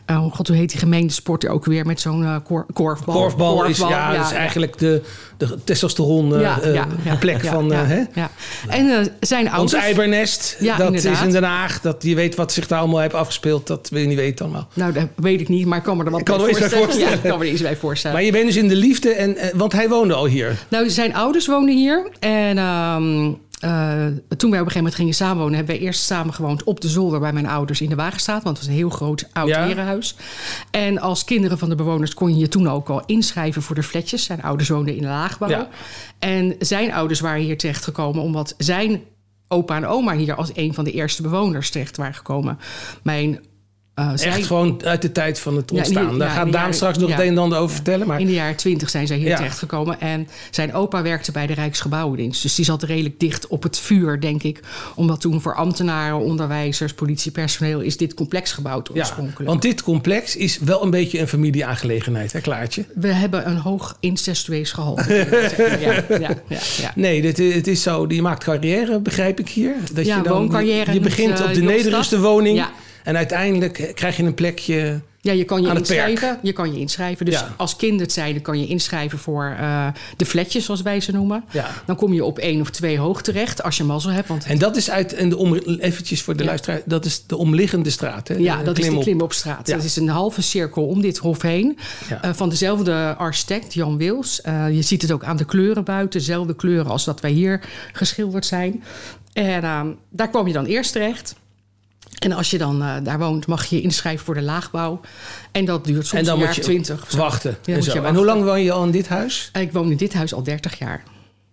oh 0.06 0.34
god, 0.34 0.48
hoe 0.48 0.56
heet 0.56 0.70
die 0.70 0.78
gemeente 0.78 1.14
sport 1.14 1.48
ook 1.48 1.64
weer? 1.64 1.86
Met 1.86 2.00
zo'n 2.00 2.42
kor 2.44 2.66
korfbal. 2.72 3.14
Korfbal, 3.14 3.64
is, 3.64 3.78
ja, 3.78 4.16
dat 4.16 4.26
is 4.26 4.32
eigenlijk 4.32 4.78
de, 4.78 5.02
de 5.36 7.16
plek 7.18 7.42
ja, 7.42 7.52
van... 7.52 7.72
hè? 7.72 8.02
ja. 8.14 8.30
En 8.68 9.12
zijn 9.20 9.44
Ons 9.46 9.54
ouders... 9.54 9.82
eibernest, 9.82 10.56
Ja, 10.60 10.76
dat 10.76 10.86
inderdaad. 10.86 11.12
is 11.12 11.22
in 11.22 11.30
Den 11.30 11.42
Haag. 11.42 11.80
Dat, 11.80 12.02
je 12.02 12.14
weet 12.14 12.34
wat 12.34 12.52
zich 12.52 12.66
daar 12.66 12.78
allemaal 12.78 13.00
heeft 13.00 13.14
afgespeeld. 13.14 13.66
Dat 13.66 13.88
wil 13.88 14.00
je 14.00 14.06
niet 14.06 14.16
weten 14.16 14.44
allemaal. 14.44 14.68
Nou, 14.74 14.92
dat 14.92 15.06
weet 15.16 15.40
ik 15.40 15.48
niet, 15.48 15.66
maar 15.66 15.78
ik 15.78 15.84
kan 15.84 15.96
me 15.96 16.04
er 16.04 16.10
wat 16.10 16.20
Ik 16.20 16.26
kan 16.26 16.38
bij 16.38 16.50
iets 16.50 16.58
bij 16.58 16.68
voorstellen. 16.68 17.08
Ja, 17.08 17.14
ik 17.14 17.22
kan 17.22 17.38
me 17.38 17.44
er 17.44 17.50
iets 17.50 17.62
bij 17.62 17.76
voorstellen. 17.76 18.16
Maar 18.16 18.26
je 18.26 18.32
bent 18.32 18.46
dus 18.46 18.56
in 18.56 18.68
de 18.68 18.76
liefde, 18.76 19.10
en, 19.10 19.36
eh, 19.36 19.54
want 19.54 19.72
hij 19.72 19.88
woonde 19.88 20.14
al 20.14 20.26
hier. 20.26 20.58
Nou, 20.68 20.90
zijn 20.90 21.14
ouders 21.14 21.46
woonden 21.46 21.61
hier. 21.68 22.10
En 22.20 22.58
um, 22.58 23.38
uh, 23.64 24.06
toen 24.36 24.50
wij 24.50 24.60
op 24.60 24.66
een 24.66 24.72
gegeven 24.72 24.76
moment 24.76 24.94
gingen 24.94 25.14
samenwonen... 25.14 25.54
hebben 25.54 25.74
wij 25.74 25.84
eerst 25.84 26.02
samen 26.02 26.34
gewoond 26.34 26.64
op 26.64 26.80
de 26.80 26.88
zolder 26.88 27.20
bij 27.20 27.32
mijn 27.32 27.46
ouders 27.46 27.80
in 27.80 27.88
de 27.88 27.94
Wagenstraat. 27.94 28.42
Want 28.42 28.56
het 28.56 28.66
was 28.66 28.74
een 28.74 28.80
heel 28.80 28.90
groot 28.90 29.28
oud 29.32 29.48
Ja. 29.48 29.64
herenhuis. 29.64 30.16
En 30.70 30.98
als 30.98 31.24
kinderen 31.24 31.58
van 31.58 31.68
de 31.68 31.74
bewoners 31.74 32.14
kon 32.14 32.34
je 32.34 32.38
je 32.38 32.48
toen 32.48 32.68
ook 32.68 32.88
al 32.88 33.02
inschrijven 33.06 33.62
voor 33.62 33.74
de 33.74 33.82
flatjes. 33.82 34.24
Zijn 34.24 34.42
ouders 34.42 34.68
woonden 34.68 34.94
in 34.94 35.02
de 35.02 35.08
laagbouw. 35.08 35.48
Ja. 35.48 35.68
En 36.18 36.54
zijn 36.58 36.92
ouders 36.92 37.20
waren 37.20 37.42
hier 37.42 37.58
terechtgekomen 37.58 38.22
omdat 38.22 38.54
zijn 38.58 39.02
opa 39.48 39.76
en 39.76 39.86
oma 39.86 40.16
hier 40.16 40.34
als 40.34 40.50
een 40.54 40.74
van 40.74 40.84
de 40.84 40.92
eerste 40.92 41.22
bewoners 41.22 41.70
terecht 41.70 41.96
waren 41.96 42.14
gekomen. 42.14 42.58
Mijn 43.02 43.40
uh, 43.98 44.10
Echt 44.12 44.20
zij, 44.20 44.42
gewoon 44.42 44.80
uit 44.84 45.02
de 45.02 45.12
tijd 45.12 45.38
van 45.40 45.56
het 45.56 45.70
Ja, 45.70 45.76
ontstaan. 45.76 46.08
die- 46.08 46.18
Daar 46.18 46.28
ja, 46.28 46.34
gaat 46.34 46.44
die 46.44 46.52
Daan 46.52 46.74
straks 46.74 46.98
nog 46.98 47.08
ja. 47.08 47.14
het 47.14 47.24
een 47.24 47.30
en 47.30 47.38
ander 47.38 47.58
over 47.58 47.74
vertellen. 47.74 48.06
Maar 48.06 48.20
in 48.20 48.26
de 48.26 48.32
jaren 48.32 48.56
twintig 48.56 48.90
zijn 48.90 49.06
zij 49.06 49.16
hier 49.16 49.36
terechtgekomen. 49.36 50.00
En 50.00 50.28
zijn 50.50 50.74
opa 50.74 51.02
werkte 51.02 51.32
bij 51.32 51.46
de 51.46 51.52
Rijksgebouwendienst. 51.52 52.42
Dus 52.42 52.54
die 52.54 52.64
zat 52.64 52.82
redelijk 52.82 53.20
dicht 53.20 53.46
op 53.46 53.62
het 53.62 53.78
vuur, 53.78 54.20
denk 54.20 54.42
ik. 54.42 54.60
Omdat 54.94 55.20
toen 55.20 55.40
voor 55.40 55.54
ambtenaren, 55.54 56.18
onderwijzers, 56.18 56.92
politiepersoneel... 56.94 57.80
is 57.80 57.96
dit 57.96 58.14
complex 58.14 58.52
gebouwd 58.52 58.90
oorspronkelijk. 58.96 59.48
want 59.50 59.62
dit 59.62 59.82
complex 59.82 60.36
is 60.36 60.58
wel 60.58 60.82
een 60.82 60.90
beetje 60.90 61.20
een 61.20 61.28
familieaangelegenheid, 61.28 62.32
hè 62.32 62.40
Klaartje? 62.40 62.84
We 62.94 63.08
hebben 63.12 63.48
een 63.48 63.56
hoog 63.58 63.96
incestueus 64.00 64.72
gehalte. 64.72 65.14
ja, 65.80 66.04
ja, 66.18 66.28
ja, 66.48 66.58
ja. 66.80 66.92
Nee, 66.94 67.22
dit, 67.22 67.38
het 67.54 67.66
is 67.66 67.82
zo. 67.82 68.04
Je 68.08 68.22
maakt 68.22 68.44
carrière, 68.44 68.98
begrijp 69.00 69.38
ik 69.40 69.48
hier. 69.48 69.74
Dat 69.92 70.04
Ja, 70.06 70.16
je 70.16 70.22
dan, 70.22 70.32
wooncarrière 70.32 70.92
Je 70.92 71.00
begint 71.00 71.38
eh, 71.40 71.44
op 71.46 71.54
de 71.54 71.60
Jos 71.62 71.70
nederigste 71.72 72.20
woning. 72.20 72.64
En 73.02 73.16
uiteindelijk 73.16 73.90
krijg 73.94 74.16
je 74.16 74.22
een 74.22 74.34
plekje. 74.34 75.00
Ja, 75.20 75.32
je 75.32 75.44
kan 75.44 75.62
je 75.62 75.68
Aan 75.68 75.76
het 75.76 75.88
werk. 75.88 76.08
inschrijven. 76.10 76.38
Je 76.42 76.52
kan 76.52 76.72
je 76.72 76.80
inschrijven. 76.80 77.26
Dus 77.26 77.34
Ja. 77.34 77.54
als 77.56 77.76
kind 77.76 78.12
zijnde 78.12 78.40
kan 78.40 78.60
je 78.60 78.66
inschrijven 78.66 79.18
voor 79.18 79.56
eh, 79.58 79.86
de 80.16 80.26
flatjes, 80.26 80.64
zoals 80.64 80.82
wij 80.82 81.00
ze 81.00 81.12
noemen. 81.12 81.44
Ja. 81.50 81.70
Dan 81.86 81.96
kom 81.96 82.12
je 82.12 82.24
op 82.24 82.38
één 82.38 82.60
of 82.60 82.70
twee 82.70 82.98
hoog 82.98 83.22
terecht, 83.22 83.62
als 83.62 83.76
je 83.76 83.84
mazzel 83.84 84.10
hebt. 84.10 84.28
Want 84.28 84.44
En 84.44 84.58
dat 84.58 84.76
is 84.76 84.90
uit 84.90 85.14
en 85.14 85.28
de 85.28 85.36
om, 85.36 85.54
eventjes 85.54 86.22
voor 86.22 86.34
de 86.36 86.42
Ja. 86.42 86.48
luisteraar, 86.48 86.80
dat 86.84 87.04
is 87.04 87.26
de 87.26 87.36
omliggende 87.36 87.90
straat. 87.90 88.28
Hè? 88.28 88.34
Ja, 88.34 88.56
De 88.58 88.64
dat 88.64 88.72
is 88.74 88.80
de 88.80 88.86
klimop. 88.86 89.02
Klimopstraat. 89.04 89.66
Dat 89.66 89.84
is 89.84 89.96
een 89.96 90.08
halve 90.08 90.42
cirkel 90.42 90.86
om 90.86 91.00
dit 91.00 91.18
hof 91.18 91.42
heen. 91.42 91.78
Eh, 92.20 92.30
van 92.32 92.48
dezelfde 92.48 93.14
architect, 93.18 93.74
Jan 93.74 93.96
Wils. 93.96 94.40
Eh, 94.40 94.66
je 94.74 94.82
ziet 94.82 95.02
het 95.02 95.12
ook 95.12 95.24
aan 95.24 95.36
de 95.36 95.44
kleuren 95.44 95.84
buiten. 95.84 96.20
Dezelfde 96.20 96.56
kleuren 96.56 96.90
als 96.90 97.04
dat 97.04 97.20
wij 97.20 97.30
hier 97.30 97.60
geschilderd 97.92 98.46
zijn. 98.46 98.82
En 99.32 99.62
ehm, 99.62 99.86
daar 100.10 100.28
kwam 100.30 100.46
je 100.46 100.52
dan 100.52 100.64
eerst 100.64 100.92
terecht. 100.92 101.34
En 102.22 102.32
als 102.32 102.50
je 102.50 102.58
dan 102.58 102.82
eh, 102.82 102.94
daar 103.02 103.18
woont, 103.18 103.46
mag 103.46 103.64
je 103.64 103.80
inschrijven 103.80 104.24
voor 104.24 104.34
de 104.34 104.42
laagbouw. 104.42 105.00
En 105.52 105.64
dat 105.64 105.84
duurt 105.84 106.06
soms 106.06 106.20
En 106.20 106.24
dan 106.24 106.34
een 106.34 106.38
moet 106.38 106.48
jaar 106.48 106.56
je 106.56 106.62
twintig. 106.62 107.10
wachten. 107.10 107.50
Ja, 107.50 107.72
en, 107.72 107.74
moet 107.74 107.84
zo. 107.84 108.02
en 108.02 108.14
hoe 108.14 108.24
lang 108.24 108.44
woon 108.44 108.62
je 108.62 108.72
al 108.72 108.84
in 108.84 108.90
dit 108.90 109.08
huis? 109.08 109.50
Ik 109.52 109.72
woon 109.72 109.90
in 109.90 109.96
dit 109.96 110.14
huis 110.14 110.34
al 110.34 110.42
30 110.42 110.78
jaar. 110.78 111.02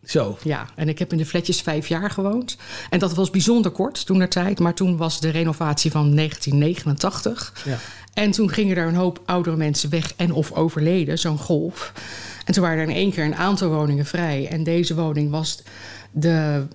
Zo. 0.06 0.38
Ja, 0.44 0.66
en 0.76 0.90
ik 0.90 1.00
heb 1.00 1.12
in 1.12 1.18
de 1.18 1.26
flatjes 1.26 1.62
vijf 1.62 1.88
jaar 1.88 2.12
gewoond. 2.12 2.58
En 2.90 3.00
dat 3.00 3.14
was 3.14 3.30
bijzonder 3.30 3.72
kort 3.72 4.06
toen 4.06 4.18
der 4.18 4.30
tijd. 4.30 4.60
Maar 4.60 4.74
toen 4.74 4.98
was 4.98 5.20
de 5.20 5.30
renovatie 5.30 5.92
van 5.92 6.16
1989. 6.16 7.54
Ja. 7.66 7.78
En 8.14 8.32
toen 8.32 8.50
gingen 8.50 8.78
er 8.78 8.88
een 8.88 8.96
hoop 8.96 9.22
oudere 9.26 9.56
mensen 9.56 9.90
weg 9.90 10.14
en 10.16 10.32
of 10.34 10.52
overleden, 10.52 11.20
zo'n 11.20 11.38
golf. 11.38 11.94
En 12.46 12.54
toen 12.54 12.64
waren 12.64 12.78
er 12.78 12.90
in 12.90 12.96
één 12.96 13.12
keer 13.12 13.24
een 13.26 13.36
aantal 13.36 13.70
woningen 13.70 14.06
vrij. 14.06 14.48
En 14.48 14.64
deze 14.64 14.96
woning 14.96 15.32
was 15.32 15.62
de, 16.12 16.68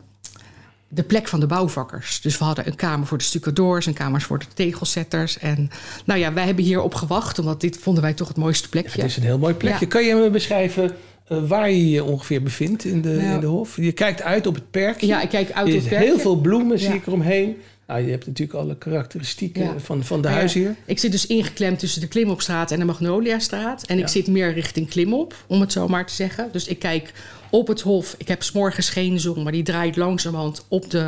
de 0.94 1.02
plek 1.02 1.28
van 1.28 1.40
de 1.40 1.46
bouwvakkers. 1.46 2.20
Dus 2.20 2.38
we 2.38 2.44
hadden 2.44 2.66
een 2.66 2.76
kamer 2.76 3.06
voor 3.06 3.18
de 3.18 3.24
stucadoors, 3.24 3.86
een 3.86 3.92
kamer 3.94 4.20
voor 4.20 4.38
de 4.38 4.44
tegelzetters. 4.54 5.38
En 5.38 5.70
nou 6.04 6.20
ja, 6.20 6.32
wij 6.32 6.44
hebben 6.44 6.64
hierop 6.64 6.94
gewacht, 6.94 7.38
omdat 7.38 7.60
dit 7.60 7.76
vonden 7.78 8.02
wij 8.02 8.12
toch 8.14 8.28
het 8.28 8.36
mooiste 8.36 8.68
plekje. 8.68 9.00
Het 9.00 9.10
is 9.10 9.16
een 9.16 9.22
heel 9.22 9.38
mooi 9.38 9.54
plekje. 9.54 9.80
Ja. 9.80 9.86
Kan 9.86 10.04
je 10.04 10.14
me 10.14 10.30
beschrijven 10.30 10.90
eh, 11.28 11.38
waar 11.46 11.70
je 11.70 11.90
je 11.90 12.04
ongeveer 12.04 12.42
bevindt 12.42 12.84
in 12.84 13.02
de, 13.02 13.08
Nou. 13.08 13.34
in 13.34 13.40
de 13.40 13.46
hof? 13.46 13.76
Je 13.76 13.92
kijkt 13.92 14.22
uit 14.22 14.46
op 14.46 14.54
het 14.54 14.70
perkje. 14.70 15.06
Ja, 15.06 15.22
ik 15.22 15.28
kijk 15.28 15.52
uit 15.52 15.66
op 15.68 15.72
het 15.74 15.86
Heel 15.88 15.98
perkje. 15.98 16.20
veel 16.20 16.36
bloemen 16.40 16.78
zie 16.78 16.94
ik 16.94 17.06
eromheen. 17.06 17.56
Nou, 17.86 18.00
je 18.04 18.10
hebt 18.10 18.26
natuurlijk 18.26 18.58
alle 18.58 18.76
karakteristieken 18.78 19.62
Ja. 19.62 19.78
van, 19.78 20.04
van 20.04 20.16
de 20.16 20.22
Nou 20.22 20.32
ja, 20.34 20.38
huizen 20.38 20.60
hier. 20.60 20.74
Ik 20.84 20.98
zit 20.98 21.12
dus 21.12 21.26
ingeklemd 21.26 21.78
tussen 21.78 22.00
de 22.00 22.08
Klimopstraat 22.08 22.70
en 22.70 22.78
de 22.78 22.84
Magnoliastraat. 22.84 23.82
En 23.86 23.96
Ja. 23.96 24.02
ik 24.02 24.08
zit 24.08 24.26
meer 24.26 24.52
richting 24.52 24.88
Klimop, 24.88 25.34
om 25.46 25.60
het 25.60 25.72
zo 25.72 25.88
maar 25.88 26.06
te 26.06 26.14
zeggen. 26.14 26.48
Dus 26.52 26.66
ik 26.66 26.78
kijk 26.78 27.12
op 27.54 27.68
het 27.68 27.80
hof. 27.80 28.14
Ik 28.18 28.28
heb 28.28 28.42
s'morgens 28.42 28.88
geen 28.88 29.20
zon, 29.20 29.42
maar 29.42 29.52
die 29.52 29.62
draait 29.62 29.96
langzamerhand 29.96 30.64
op 30.68 30.90
de, 30.90 31.06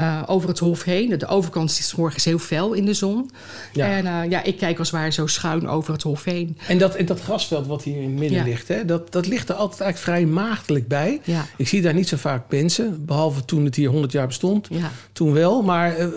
uh, 0.00 0.22
over 0.26 0.48
het 0.48 0.58
hof 0.58 0.82
heen. 0.82 1.18
De 1.18 1.26
overkant 1.26 1.70
is 1.70 1.88
s'morgens 1.88 2.24
heel 2.24 2.38
fel 2.38 2.72
in 2.72 2.84
de 2.84 2.94
zon. 2.94 3.30
Ja. 3.72 3.86
En 3.86 4.04
uh, 4.04 4.30
ja, 4.30 4.42
ik 4.42 4.56
kijk 4.56 4.78
als 4.78 4.90
het 4.90 5.00
ware 5.00 5.12
zo 5.12 5.26
schuin 5.26 5.68
over 5.68 5.92
het 5.92 6.02
hof 6.02 6.24
heen. 6.24 6.58
En 6.68 6.78
dat, 6.78 6.96
dat 7.06 7.20
grasveld 7.20 7.66
wat 7.66 7.82
hier 7.82 7.96
in 7.96 8.02
het 8.02 8.18
midden 8.18 8.38
ja. 8.38 8.44
ligt, 8.44 8.68
hè, 8.68 8.84
dat, 8.84 9.12
dat 9.12 9.26
ligt 9.26 9.48
er 9.48 9.54
altijd 9.54 9.80
eigenlijk 9.80 10.18
vrij 10.18 10.32
maagdelijk 10.32 10.88
bij. 10.88 11.20
Ja. 11.24 11.46
Ik 11.56 11.68
zie 11.68 11.82
daar 11.82 11.94
niet 11.94 12.08
zo 12.08 12.16
vaak 12.16 12.50
mensen, 12.50 13.04
behalve 13.04 13.44
toen 13.44 13.64
het 13.64 13.74
hier 13.74 13.88
100 13.88 14.12
jaar 14.12 14.26
bestond. 14.26 14.66
Ja. 14.70 14.90
Toen 15.12 15.32
wel, 15.32 15.62
maar 15.62 15.98
uh, 15.98 16.08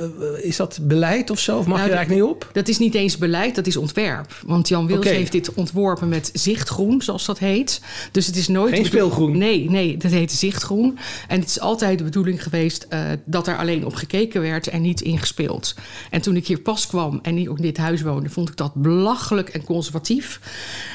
is 0.42 0.56
dat 0.56 0.80
beleid 0.82 1.30
of 1.30 1.40
zo? 1.40 1.58
Of 1.58 1.66
mag 1.66 1.78
nou, 1.78 1.90
je 1.90 1.96
er 1.96 1.98
eigenlijk 1.98 2.28
niet 2.28 2.36
op? 2.36 2.50
Dat 2.54 2.68
is 2.68 2.78
niet 2.78 2.96
eens 2.96 3.18
beleid, 3.18 3.56
dat 3.56 3.68
is 3.68 3.78
ontwerp. 3.78 4.42
Want 4.46 4.68
Jan 4.68 4.88
Wils 4.88 5.06
heeft 5.06 5.32
dit 5.32 5.54
ontworpen 5.54 6.10
met 6.10 6.30
zichtgroen, 6.34 7.02
zoals 7.02 7.26
dat 7.26 7.40
heet. 7.40 7.82
Dus 8.12 8.26
het 8.26 8.36
is 8.36 8.48
nooit... 8.48 8.74
Geen 8.74 8.86
speelgroen? 8.86 9.27
Nee, 9.36 9.70
nee, 9.70 9.98
dat 9.98 10.12
heet 10.12 10.32
zichtgroen. 10.32 10.98
En 11.28 11.40
het 11.40 11.50
is 11.50 11.60
altijd 11.60 11.98
de 11.98 12.04
bedoeling 12.04 12.44
geweest 12.44 12.88
uh, 12.90 13.00
dat 13.26 13.48
er 13.48 13.58
alleen 13.58 13.86
op 13.86 13.96
gekeken 13.96 14.42
werd 14.42 14.68
en 14.68 14.82
niet 14.82 15.02
ingespeeld. 15.02 15.76
En 16.12 16.22
toen 16.22 16.36
ik 16.36 16.48
hier 16.48 16.60
pas 16.60 16.88
kwam 16.88 17.20
en 17.22 17.38
in 17.38 17.56
dit 17.56 17.78
huis 17.78 18.02
woonde, 18.02 18.30
vond 18.30 18.50
ik 18.50 18.58
dat 18.58 18.74
belachelijk 18.74 19.50
en 19.50 19.64
conservatief. 19.64 20.40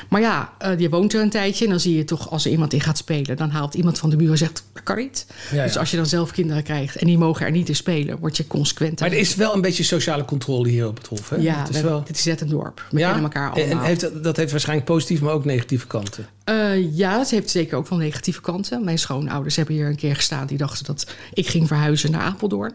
Maar 0.08 0.20
ja, 0.20 0.52
uh, 0.64 0.78
je 0.78 0.88
woont 0.88 1.14
er 1.14 1.20
een 1.22 1.30
tijdje 1.30 1.64
en 1.64 1.70
dan 1.70 1.80
zie 1.80 1.96
je 1.96 2.04
toch 2.04 2.30
als 2.30 2.44
er 2.44 2.50
iemand 2.50 2.72
in 2.72 2.80
gaat 2.80 2.98
spelen, 2.98 3.36
dan 3.36 3.50
haalt 3.50 3.74
iemand 3.74 3.98
van 3.98 4.10
de 4.10 4.16
buren 4.16 4.32
en 4.32 4.38
zegt, 4.38 4.64
dat 4.72 4.82
kan 4.82 4.96
niet. 4.96 5.26
Ja, 5.52 5.64
Dus 5.64 5.78
als 5.78 5.90
je 5.90 5.96
dan 5.96 6.06
zelf 6.06 6.30
kinderen 6.30 6.62
krijgt 6.62 6.96
en 6.96 7.06
die 7.06 7.18
mogen 7.18 7.46
er 7.46 7.52
niet 7.52 7.68
in 7.68 7.76
spelen, 7.76 8.18
word 8.18 8.36
je 8.36 8.46
consequent. 8.46 9.00
Maar 9.00 9.10
er 9.10 9.18
is 9.18 9.34
wel 9.34 9.54
een 9.54 9.60
beetje 9.60 9.82
sociale 9.82 10.24
controle 10.24 10.68
hier 10.68 10.86
op 10.86 10.96
het 10.96 11.06
Hof. 11.06 11.28
Hè? 11.30 11.36
Ja, 11.36 11.58
het 11.58 11.68
is 11.68 11.80
we- 11.80 11.88
wel... 11.88 12.04
dit 12.04 12.16
is 12.16 12.24
net 12.24 12.40
een 12.40 12.48
dorp. 12.48 12.86
We 12.90 12.98
Ja? 12.98 13.04
kennen 13.04 13.22
elkaar 13.24 13.50
allemaal. 13.50 13.80
En 13.80 13.86
heeft, 13.86 14.22
dat 14.24 14.36
heeft 14.36 14.50
waarschijnlijk 14.50 14.88
positieve, 14.88 15.24
maar 15.24 15.32
ook 15.34 15.44
negatieve 15.44 15.86
kanten. 15.86 16.26
Eh, 16.44 16.96
ja, 16.96 17.18
het 17.18 17.30
heeft 17.30 17.50
zeker 17.50 17.76
ook 17.76 17.88
wel 17.88 17.98
negatieve 17.98 18.40
kanten. 18.40 18.84
Mijn 18.84 18.98
schoonouders 18.98 19.56
hebben 19.56 19.74
hier 19.74 19.86
een 19.86 19.96
keer 19.96 20.16
gestaan. 20.16 20.46
Die 20.46 20.58
dachten 20.58 20.84
dat 20.84 21.06
ik 21.32 21.46
ging 21.46 21.66
verhuizen 21.68 22.10
naar 22.10 22.20
Apeldoorn. 22.22 22.72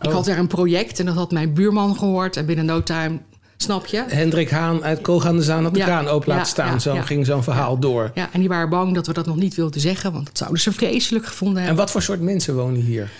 Ik 0.00 0.06
Oh. 0.06 0.12
had 0.14 0.24
daar 0.24 0.38
een 0.38 0.46
project 0.46 0.98
en 1.00 1.06
dat 1.06 1.14
had 1.14 1.30
mijn 1.32 1.52
buurman 1.54 1.96
gehoord. 1.96 2.36
En 2.36 2.46
binnen 2.46 2.64
no 2.64 2.82
time, 2.82 3.18
snap 3.56 3.86
je? 3.86 4.04
Hendrik 4.08 4.50
Haan 4.50 4.84
uit 4.84 5.00
Koog 5.00 5.26
aan 5.26 5.36
de 5.36 5.42
Zaan 5.42 5.62
had 5.64 5.72
de 5.72 5.78
Ja, 5.78 5.84
kraan 5.84 6.08
open 6.08 6.28
laten 6.28 6.44
ja, 6.44 6.50
staan. 6.50 6.72
ja, 6.72 6.78
zo 6.78 6.94
ging 7.06 7.26
zo'n 7.26 7.42
verhaal 7.42 7.78
door. 7.78 8.10
Ja, 8.14 8.28
en 8.32 8.40
die 8.40 8.48
waren 8.48 8.68
bang 8.68 8.94
dat 8.94 9.06
we 9.06 9.12
dat 9.12 9.26
nog 9.26 9.36
niet 9.36 9.54
wilden 9.54 9.80
zeggen. 9.80 10.12
Want 10.12 10.26
dat 10.26 10.38
zouden 10.38 10.60
ze 10.60 10.72
vreselijk 10.72 11.26
gevonden 11.26 11.56
En 11.58 11.62
hebben. 11.66 11.82
wat 11.84 11.90
voor 11.92 12.02
soort 12.02 12.20
mensen 12.20 12.54
wonen 12.54 12.80
hier? 12.80 13.10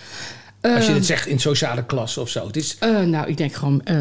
Als 0.61 0.83
je 0.85 0.89
Eh, 0.89 0.95
dit 0.95 1.07
zegt 1.07 1.27
in 1.27 1.39
sociale 1.41 1.85
klasse 1.85 2.21
of 2.21 2.29
zo. 2.29 2.47
Het 2.47 2.57
is, 2.57 2.77
eh, 2.79 3.01
nou, 3.01 3.27
ik 3.29 3.37
denk 3.37 3.53
gewoon 3.55 3.83
eh, 3.85 3.99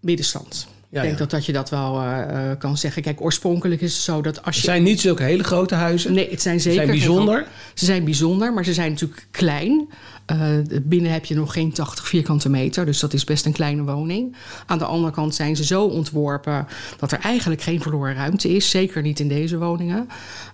middenstand. 0.00 0.66
Ja, 0.90 0.96
ik 0.96 1.02
denk 1.02 1.12
ja. 1.12 1.18
dat, 1.18 1.30
dat 1.30 1.46
je 1.46 1.52
dat 1.52 1.70
wel 1.70 2.00
eh, 2.00 2.50
eh, 2.50 2.58
kan 2.58 2.76
zeggen. 2.76 3.02
Kijk, 3.02 3.20
oorspronkelijk 3.20 3.80
is 3.80 3.92
het 3.92 4.02
zo 4.02 4.22
dat 4.22 4.36
als 4.36 4.56
het 4.56 4.64
je... 4.64 4.70
zijn 4.70 4.82
niet 4.82 5.00
zulke 5.00 5.22
hele 5.22 5.42
grote 5.42 5.74
huizen. 5.74 6.12
Nee, 6.12 6.30
het 6.30 6.42
zijn 6.42 6.60
Ze 6.60 6.70
zeker 6.70 6.84
zijn 6.84 6.88
geen 6.88 6.98
bijzonder. 6.98 7.46
Ze 7.74 7.84
zijn 7.84 8.04
bijzonder, 8.04 8.52
maar 8.52 8.64
ze 8.64 8.74
zijn 8.74 8.90
natuurlijk 8.90 9.26
klein. 9.30 9.88
Eh, 10.26 10.38
binnen 10.82 11.12
heb 11.12 11.24
je 11.24 11.34
nog 11.34 11.52
geen 11.52 11.72
80 11.72 12.08
vierkante 12.08 12.48
meter, 12.48 12.86
dus 12.86 13.00
dat 13.00 13.12
is 13.12 13.24
best 13.24 13.46
een 13.46 13.52
kleine 13.52 13.82
woning. 13.82 14.36
Aan 14.66 14.78
de 14.78 14.84
andere 14.84 15.12
kant 15.12 15.34
zijn 15.34 15.56
ze 15.56 15.64
zo 15.64 15.84
ontworpen 15.84 16.66
dat 16.98 17.12
er 17.12 17.18
eigenlijk 17.18 17.62
geen 17.62 17.82
verloren 17.82 18.14
ruimte 18.14 18.48
is. 18.48 18.70
Zeker 18.70 19.02
niet 19.02 19.20
in 19.20 19.28
deze 19.28 19.58
woningen. 19.58 20.08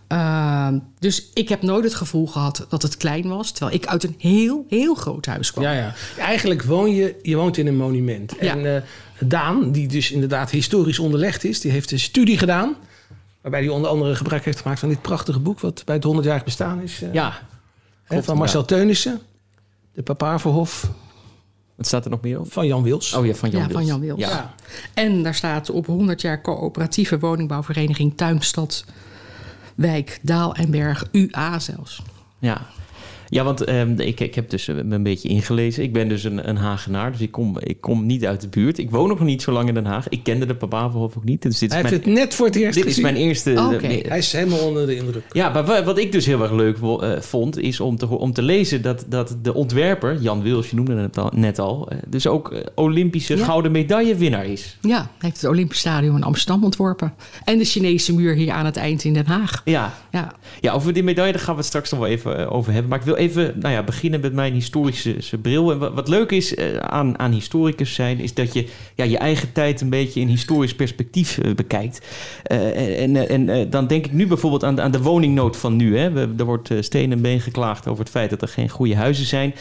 Eh, 0.08 0.68
dus 0.98 1.30
ik 1.34 1.48
heb 1.48 1.62
nooit 1.62 1.84
het 1.84 1.94
gevoel 1.94 2.26
gehad 2.26 2.66
dat 2.68 2.82
het 2.82 2.96
klein 2.96 3.28
was, 3.28 3.50
terwijl 3.52 3.76
ik 3.76 3.86
uit 3.86 4.04
een 4.04 4.14
heel, 4.18 4.64
heel 4.68 4.94
groot 4.94 5.26
huis 5.26 5.50
kwam. 5.52 5.64
Ja, 5.64 5.72
ja. 5.72 5.94
Eigenlijk 6.18 6.62
woon 6.62 6.94
je, 6.94 7.16
je 7.22 7.36
woont 7.36 7.56
in 7.56 7.66
een 7.66 7.76
monument. 7.76 8.34
Ja. 8.40 8.52
En 8.56 8.76
eh, 8.76 8.82
Daan, 9.20 9.72
die 9.72 9.88
dus 9.88 10.10
inderdaad 10.10 10.50
historisch 10.50 10.98
onderlegd 10.98 11.44
is, 11.44 11.60
die 11.60 11.70
heeft 11.70 11.90
een 11.92 11.98
studie 12.00 12.38
gedaan. 12.38 12.74
Waarbij 13.40 13.60
hij 13.60 13.70
onder 13.70 13.90
andere 13.90 14.14
gebruik 14.16 14.44
heeft 14.44 14.60
gemaakt 14.60 14.80
van 14.80 14.88
dit 14.88 15.02
prachtige 15.02 15.38
boek, 15.38 15.60
wat 15.60 15.82
bij 15.84 15.94
het 15.94 16.06
100-jarig 16.06 16.44
bestaan 16.44 16.82
is. 16.82 17.02
eh, 17.02 17.12
Ja, 17.12 17.38
hè, 18.04 18.22
van 18.22 18.36
Marcel 18.36 18.64
Teunissen. 18.64 19.20
De 19.94 20.02
Papaverhof 20.02 20.90
wat 21.74 21.86
staat 21.86 22.04
er 22.04 22.10
nog 22.10 22.20
meer 22.20 22.40
op? 22.40 22.52
van 22.52 22.66
Jan 22.66 22.82
Wils. 22.82 23.14
Oh 23.14 23.26
ja, 23.26 23.34
van 23.34 23.50
Jan 23.50 23.60
Ja, 23.60 23.66
Wils. 23.66 23.78
van 23.78 23.86
Jan 23.86 24.00
Wils. 24.00 24.18
Ja. 24.20 24.28
Ja. 24.28 24.54
En 24.94 25.22
daar 25.22 25.34
staat 25.34 25.70
op 25.70 25.86
100 25.86 26.20
jaar 26.20 26.40
coöperatieve 26.40 27.18
woningbouwvereniging 27.18 28.16
Tuinstad, 28.16 28.84
Wijk, 29.76 30.18
Daal 30.22 30.54
en 30.54 30.70
Berg, 30.70 31.04
UA 31.12 31.58
zelfs. 31.58 32.02
Ja. 32.38 32.60
Ja, 33.28 33.44
want 33.44 33.64
ehm, 33.64 34.00
ik, 34.00 34.20
ik 34.20 34.34
heb 34.34 34.50
dus 34.50 34.68
eh, 34.68 34.74
me 34.74 34.94
een 34.94 35.02
beetje 35.02 35.28
ingelezen. 35.28 35.82
Ik 35.82 35.92
ben 35.92 36.08
dus 36.08 36.24
een, 36.24 36.48
een 36.48 36.56
Hagenaar, 36.56 37.12
dus 37.12 37.20
ik 37.20 37.30
kom, 37.30 37.58
ik 37.58 37.80
kom 37.80 38.06
niet 38.06 38.26
uit 38.26 38.40
de 38.40 38.48
buurt. 38.48 38.78
Ik 38.78 38.90
woon 38.90 39.08
nog 39.08 39.20
niet 39.20 39.42
zo 39.42 39.52
lang 39.52 39.68
in 39.68 39.74
Den 39.74 39.84
Haag. 39.86 40.08
Ik 40.08 40.22
kende 40.22 40.46
de 40.46 40.54
Papaverhof 40.54 41.16
ook 41.16 41.24
niet. 41.24 41.42
Dus 41.42 41.58
dit 41.58 41.72
Hij 41.72 41.82
is, 41.82 41.90
heeft 41.90 42.04
mijn, 42.04 42.16
het 42.16 42.24
net 42.24 42.34
voor 42.34 42.46
het 42.46 42.56
eerst 42.56 42.74
dit 42.78 42.86
is 42.86 43.00
mijn 43.00 43.16
eerste... 43.16 43.52
Oh, 43.56 43.66
Oké. 43.72 43.86
eh, 43.86 44.08
Hij 44.08 44.18
is 44.18 44.32
helemaal 44.32 44.58
onder 44.58 44.86
de 44.86 44.96
indruk. 44.96 45.22
Ja, 45.32 45.48
maar 45.48 45.64
wa- 45.64 45.84
wat 45.84 45.98
ik 45.98 46.12
dus 46.12 46.26
heel 46.26 46.42
erg 46.42 46.52
leuk 46.52 46.78
wo- 46.78 46.98
eh, 46.98 47.20
vond, 47.20 47.58
is 47.58 47.80
om 47.80 47.96
te, 47.96 48.08
om 48.08 48.32
te 48.32 48.42
lezen 48.42 48.82
dat, 48.82 49.04
dat 49.08 49.36
de 49.42 49.54
ontwerper, 49.54 50.20
Jan 50.20 50.42
Wils, 50.42 50.70
je 50.70 50.76
noemde 50.76 50.94
het 50.96 51.18
al, 51.18 51.30
net 51.34 51.58
al, 51.58 51.88
dus 52.08 52.26
ook 52.26 52.54
Olympische 52.74 53.36
Ja. 53.36 53.44
gouden 53.44 53.72
medaillewinnaar 53.72 54.46
is. 54.46 54.76
Ja, 54.80 54.96
hij 54.98 55.06
heeft 55.18 55.40
het 55.40 55.50
Olympisch 55.50 55.78
Stadion 55.78 56.16
in 56.16 56.22
Amsterdam 56.22 56.64
ontworpen. 56.64 57.14
En 57.44 57.58
de 57.58 57.64
Chinese 57.64 58.14
muur 58.14 58.34
hier 58.34 58.50
aan 58.52 58.64
het 58.64 58.76
eind 58.76 59.04
in 59.04 59.12
Den 59.14 59.26
Haag. 59.26 59.62
Ja, 59.64 59.94
Ja, 60.10 60.32
ja 60.60 60.72
over 60.72 60.92
die 60.92 61.02
medaille 61.02 61.32
daar 61.32 61.40
gaan 61.42 61.52
we 61.54 61.58
het 61.58 61.68
straks 61.68 61.90
nog 61.90 62.00
wel 62.00 62.08
even 62.08 62.50
over 62.50 62.72
hebben. 62.72 62.90
Maar 62.90 62.98
ik 62.98 63.04
wil 63.04 63.14
even 63.14 63.25
nou 63.34 63.68
ja, 63.74 63.82
beginnen 63.82 64.20
met 64.20 64.32
mijn 64.32 64.52
historische 64.52 65.38
bril. 65.42 65.72
En 65.72 65.78
wat, 65.78 65.94
wat 65.94 66.08
leuk 66.08 66.30
is 66.30 66.54
eh, 66.54 66.76
aan, 66.76 67.18
aan 67.18 67.32
historicus 67.32 67.94
zijn, 67.94 68.18
is 68.18 68.34
dat 68.34 68.52
je 68.52 68.66
ja, 68.94 69.04
je 69.04 69.18
eigen 69.18 69.52
tijd 69.52 69.80
een 69.80 69.90
beetje 69.90 70.20
in 70.20 70.28
historisch 70.28 70.74
perspectief 70.74 71.38
eh, 71.38 71.54
bekijkt. 71.54 72.06
Eh, 72.42 73.02
en 73.02 73.28
en 73.28 73.70
dan 73.70 73.86
denk 73.86 74.04
ik 74.06 74.12
nu 74.12 74.26
bijvoorbeeld 74.26 74.64
aan, 74.64 74.74
de- 74.74 74.82
aan 74.82 74.90
de 74.90 75.02
woningnood 75.02 75.56
van 75.56 75.76
nu. 75.76 75.98
Hè. 75.98 76.10
We, 76.10 76.28
er 76.38 76.44
wordt 76.44 76.70
steen 76.80 77.12
en 77.12 77.20
been 77.20 77.40
geklaagd 77.40 77.86
over 77.88 78.00
het 78.04 78.12
feit 78.12 78.30
dat 78.30 78.42
er 78.42 78.48
geen 78.48 78.68
goede 78.68 78.96
huizen 78.96 79.26
zijn. 79.26 79.54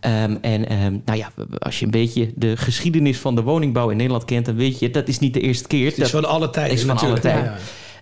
Ehm, 0.00 0.36
en 0.40 0.68
ehm, 0.68 0.96
nou 1.04 1.18
ja, 1.18 1.32
als 1.58 1.78
je 1.78 1.84
een 1.84 1.90
beetje 1.90 2.32
de 2.34 2.56
geschiedenis 2.56 3.18
van 3.18 3.34
de 3.34 3.42
woningbouw 3.42 3.90
in 3.90 3.96
Nederland 3.96 4.24
kent, 4.24 4.46
dan 4.46 4.56
weet 4.56 4.78
je, 4.78 4.90
dat 4.90 5.08
is 5.08 5.18
niet 5.18 5.34
de 5.34 5.40
eerste 5.40 5.68
keer. 5.68 5.84
Het 5.84 5.92
is 5.92 5.98
Dat- 5.98 6.10
van 6.10 6.24
alle 6.24 6.50
tijden 6.50 6.72
is 6.76 6.84
van 6.84 6.98
alle 6.98 7.18
tijden. 7.20 7.52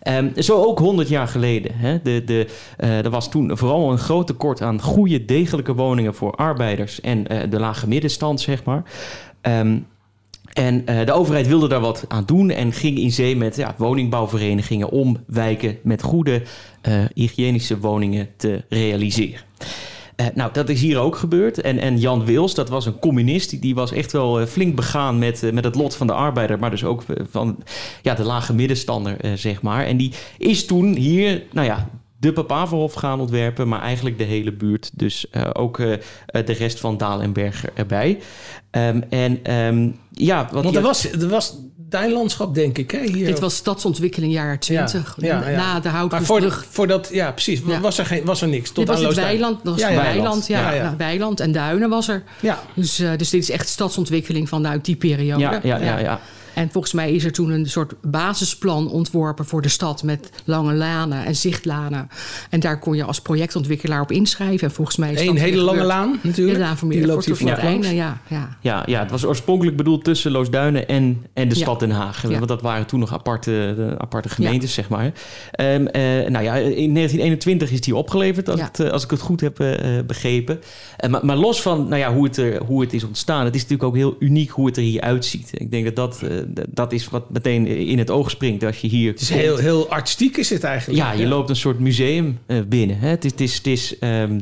Ehm, 0.01 0.41
zo 0.41 0.65
ook 0.65 0.79
100 0.79 1.09
jaar 1.09 1.29
geleden. 1.29 1.73
Hè. 1.75 2.03
De, 2.03 2.23
de, 2.25 2.47
eh, 2.77 3.05
er 3.05 3.11
was 3.11 3.31
toen 3.31 3.57
vooral 3.59 3.91
een 3.91 3.99
groot 3.99 4.27
tekort 4.27 4.63
aan 4.63 4.81
goede, 4.81 5.25
degelijke 5.25 5.75
woningen 5.75 6.15
voor 6.15 6.35
arbeiders 6.35 7.01
en 7.01 7.27
eh, 7.27 7.51
de 7.51 7.59
lage 7.59 7.89
middenstand, 7.89 8.41
zeg 8.41 8.65
maar. 8.65 8.83
Ehm, 9.41 9.79
en 10.53 10.87
eh, 10.87 11.07
de 11.07 11.13
overheid 11.13 11.47
wilde 11.47 11.69
daar 11.69 11.81
wat 11.81 12.05
aan 12.09 12.25
doen 12.27 12.51
en 12.51 12.73
ging 12.73 12.99
in 12.99 13.13
zee 13.13 13.37
met 13.37 13.57
ja, 13.57 13.75
woningbouwverenigingen 13.77 14.91
om 14.91 15.17
wijken 15.27 15.79
met 15.83 16.03
goede 16.03 16.43
hygiënische 17.15 17.79
woningen 17.79 18.29
te 18.37 18.65
realiseren. 18.69 19.41
Eh, 20.21 20.27
nou, 20.35 20.53
dat 20.53 20.69
is 20.69 20.81
hier 20.81 20.99
ook 20.99 21.17
gebeurd. 21.17 21.61
En, 21.61 21.79
en 21.79 21.99
Jan 21.99 22.25
Wils, 22.25 22.55
dat 22.55 22.69
was 22.69 22.87
een 22.87 22.99
communist. 22.99 23.51
Die, 23.51 23.59
die 23.59 23.75
was 23.75 23.93
echt 23.93 24.13
wel 24.13 24.41
eh, 24.41 24.47
flink 24.47 24.77
begaan 24.77 25.19
met, 25.19 25.43
eh, 25.43 25.53
met 25.53 25.65
het 25.65 25.75
lot 25.75 25.97
van 25.97 26.07
de 26.07 26.13
arbeider. 26.13 26.59
Maar 26.59 26.71
dus 26.71 26.85
ook 26.85 27.03
van 27.31 27.59
ja, 28.03 28.15
de 28.15 28.23
lage 28.23 28.55
middenstander, 28.55 29.17
zeg 29.39 29.63
maar. 29.63 29.85
En 29.87 29.97
die 29.97 30.13
is 30.39 30.67
toen 30.67 30.95
hier, 30.95 31.43
nou 31.53 31.67
ja, 31.67 31.89
de 32.19 32.33
Papaverhof 32.33 32.93
gaan 32.93 33.21
ontwerpen. 33.21 33.69
Maar 33.69 33.81
eigenlijk 33.81 34.19
de 34.19 34.25
hele 34.25 34.53
buurt. 34.53 34.91
Dus 34.95 35.27
ook 35.53 35.77
de 35.77 36.53
rest 36.59 36.81
van 36.81 36.97
Daal 36.97 37.23
en 37.23 37.33
Berg 37.33 37.65
erbij. 37.75 38.19
Ehm, 38.71 39.01
en 39.09 39.39
ehm, 39.43 39.91
ja, 40.11 40.49
wat 40.53 40.65
Want 40.65 40.77
er 40.77 40.83
was, 40.83 41.13
er 41.13 41.29
was 41.29 41.57
duinlandschap, 41.91 42.55
denk 42.55 42.79
ik, 42.79 42.91
hè? 42.91 43.01
Hier. 43.01 43.27
dit 43.27 43.39
was 43.39 43.55
stadsontwikkeling 43.57 44.33
jaren 44.33 44.59
20. 44.59 45.17
Ja, 45.19 45.27
ja, 45.41 45.49
ja. 45.49 45.57
Na 45.57 45.81
de 45.81 45.89
voor, 45.89 45.99
Houtbrug. 45.99 46.67
voor 46.71 46.87
dat, 46.87 47.09
ja, 47.13 47.33
precies. 47.33 47.61
Ja. 47.67 47.81
Was, 47.81 47.99
er 47.99 48.07
geen, 48.07 48.25
was 48.25 48.43
er 48.43 48.49
niks. 48.49 48.69
Tot 48.71 48.87
Dit 48.87 48.97
was 48.97 49.05
het 49.05 49.15
weiland. 49.15 49.65
Dat 49.65 49.73
was 49.73 49.83
Ja, 49.83 49.89
het 49.89 49.97
ja. 49.97 50.03
weiland, 50.03 50.47
ja. 50.47 50.61
Ja, 50.61 50.73
ja. 50.75 50.83
Nou, 50.83 50.97
weiland 50.97 51.41
en 51.41 51.53
duinen 51.53 51.89
was 51.89 52.09
er. 52.09 52.23
Ja. 52.41 52.63
Dus, 52.75 52.99
eh, 52.99 53.11
dus 53.17 53.31
dit 53.31 53.43
is 53.43 53.51
echt 53.51 53.69
stadsontwikkeling 53.69 54.49
vanuit 54.49 54.85
die 54.85 54.97
periode. 54.97 55.41
ja, 55.41 55.61
ja, 55.63 55.77
ja, 55.77 55.99
ja. 55.99 56.21
En 56.55 56.71
volgens 56.71 56.93
mij 56.93 57.13
is 57.13 57.25
er 57.25 57.33
toen 57.33 57.51
een 57.51 57.67
soort 57.67 57.95
basisplan 58.03 58.91
ontworpen 58.91 59.45
voor 59.45 59.63
de 59.63 59.69
stad 59.69 60.03
met 60.03 60.31
lange 60.45 60.75
lanen 60.75 61.25
en 61.25 61.37
zichtlanen. 61.37 62.09
En 62.51 62.61
daar 62.61 62.79
kon 62.79 62.97
je 62.97 63.05
als 63.05 63.21
projectontwikkelaar 63.21 64.01
op 64.01 64.11
inschrijven. 64.13 64.69
En 64.69 64.75
volgens 64.75 64.97
mij 64.97 65.13
is 65.13 65.21
Een 65.21 65.37
hele 65.37 65.57
lange 65.57 65.69
gebeurd. 65.71 65.87
laan, 65.87 66.19
natuurlijk. 66.23 66.59
De 66.59 66.65
laan 66.65 66.77
van 66.79 66.89
Die 66.89 66.99
Meerdervoort 66.99 67.27
loopt 67.29 67.41
hier 67.41 67.49
tot 67.55 67.57
het 67.63 67.67
einde. 67.73 67.95
Ja, 67.95 68.21
ja. 68.29 68.57
Ja, 68.61 68.83
ja, 68.87 69.01
het 69.01 69.11
was 69.11 69.25
oorspronkelijk 69.25 69.77
bedoeld 69.77 70.05
tussen 70.05 70.31
Loosduinen 70.31 70.89
en, 70.89 71.27
en 71.35 71.49
de 71.49 71.55
Ja. 71.55 71.61
stad 71.63 71.81
Den 71.81 71.91
Haag. 71.91 72.23
Ja. 72.23 72.29
Want 72.29 72.49
dat 72.49 72.63
waren 72.63 72.87
toen 72.87 73.01
nog 73.01 73.13
aparte, 73.13 73.51
de 73.77 73.95
aparte 73.99 74.29
gemeentes, 74.29 74.75
zeg 74.75 74.89
maar. 74.89 75.13
Ehm, 75.51 75.87
eh, 75.87 76.03
nou 76.31 76.45
ja, 76.45 76.55
in 76.57 76.93
1921 76.93 77.71
is 77.71 77.81
die 77.81 77.97
opgeleverd, 77.97 78.49
als, 78.49 78.61
Ja. 78.61 78.69
het, 78.73 78.91
als 78.91 79.05
ik 79.05 79.11
het 79.11 79.21
goed 79.21 79.41
heb 79.41 79.61
eh, 79.61 79.99
eh, 79.99 80.07
begrepen. 80.07 80.61
Maar, 81.09 81.25
maar 81.27 81.37
los 81.37 81.63
van 81.63 81.89
nou 81.89 81.97
ja, 82.01 82.13
hoe, 82.15 82.25
het 82.25 82.37
er, 82.37 82.63
hoe 82.65 82.81
het 82.81 82.93
is 82.93 83.05
ontstaan, 83.05 83.45
het 83.45 83.55
is 83.55 83.61
natuurlijk 83.63 83.89
ook 83.89 83.97
heel 83.97 84.17
uniek 84.19 84.51
hoe 84.51 84.67
het 84.67 84.77
er 84.77 84.83
hier 84.83 85.01
uitziet. 85.01 85.51
Ik 85.53 85.71
denk 85.71 85.85
dat 85.85 85.97
dat, 85.97 86.23
dat 86.69 86.93
is 86.93 87.09
wat 87.09 87.31
meteen 87.31 87.67
in 87.67 87.99
het 87.99 88.11
oog 88.11 88.31
springt 88.31 88.65
als 88.65 88.81
je 88.81 88.89
hier 88.89 89.11
Het 89.11 89.21
is 89.21 89.29
komt. 89.29 89.41
heel, 89.41 89.57
heel 89.57 89.89
artistiek 89.89 90.37
is 90.37 90.51
het 90.51 90.65
eigenlijk. 90.65 91.01
Ja, 91.01 91.13
je 91.13 91.27
loopt 91.27 91.51
een 91.51 91.57
soort 91.57 91.79
museum 91.79 92.39
eh, 92.47 92.59
binnen. 92.69 92.99
Hè? 92.99 93.09
Het 93.09 93.25
is, 93.25 93.31
het 93.31 93.41
is, 93.41 93.55
het 93.55 93.67
is 93.67 93.99
ehm, 93.99 94.39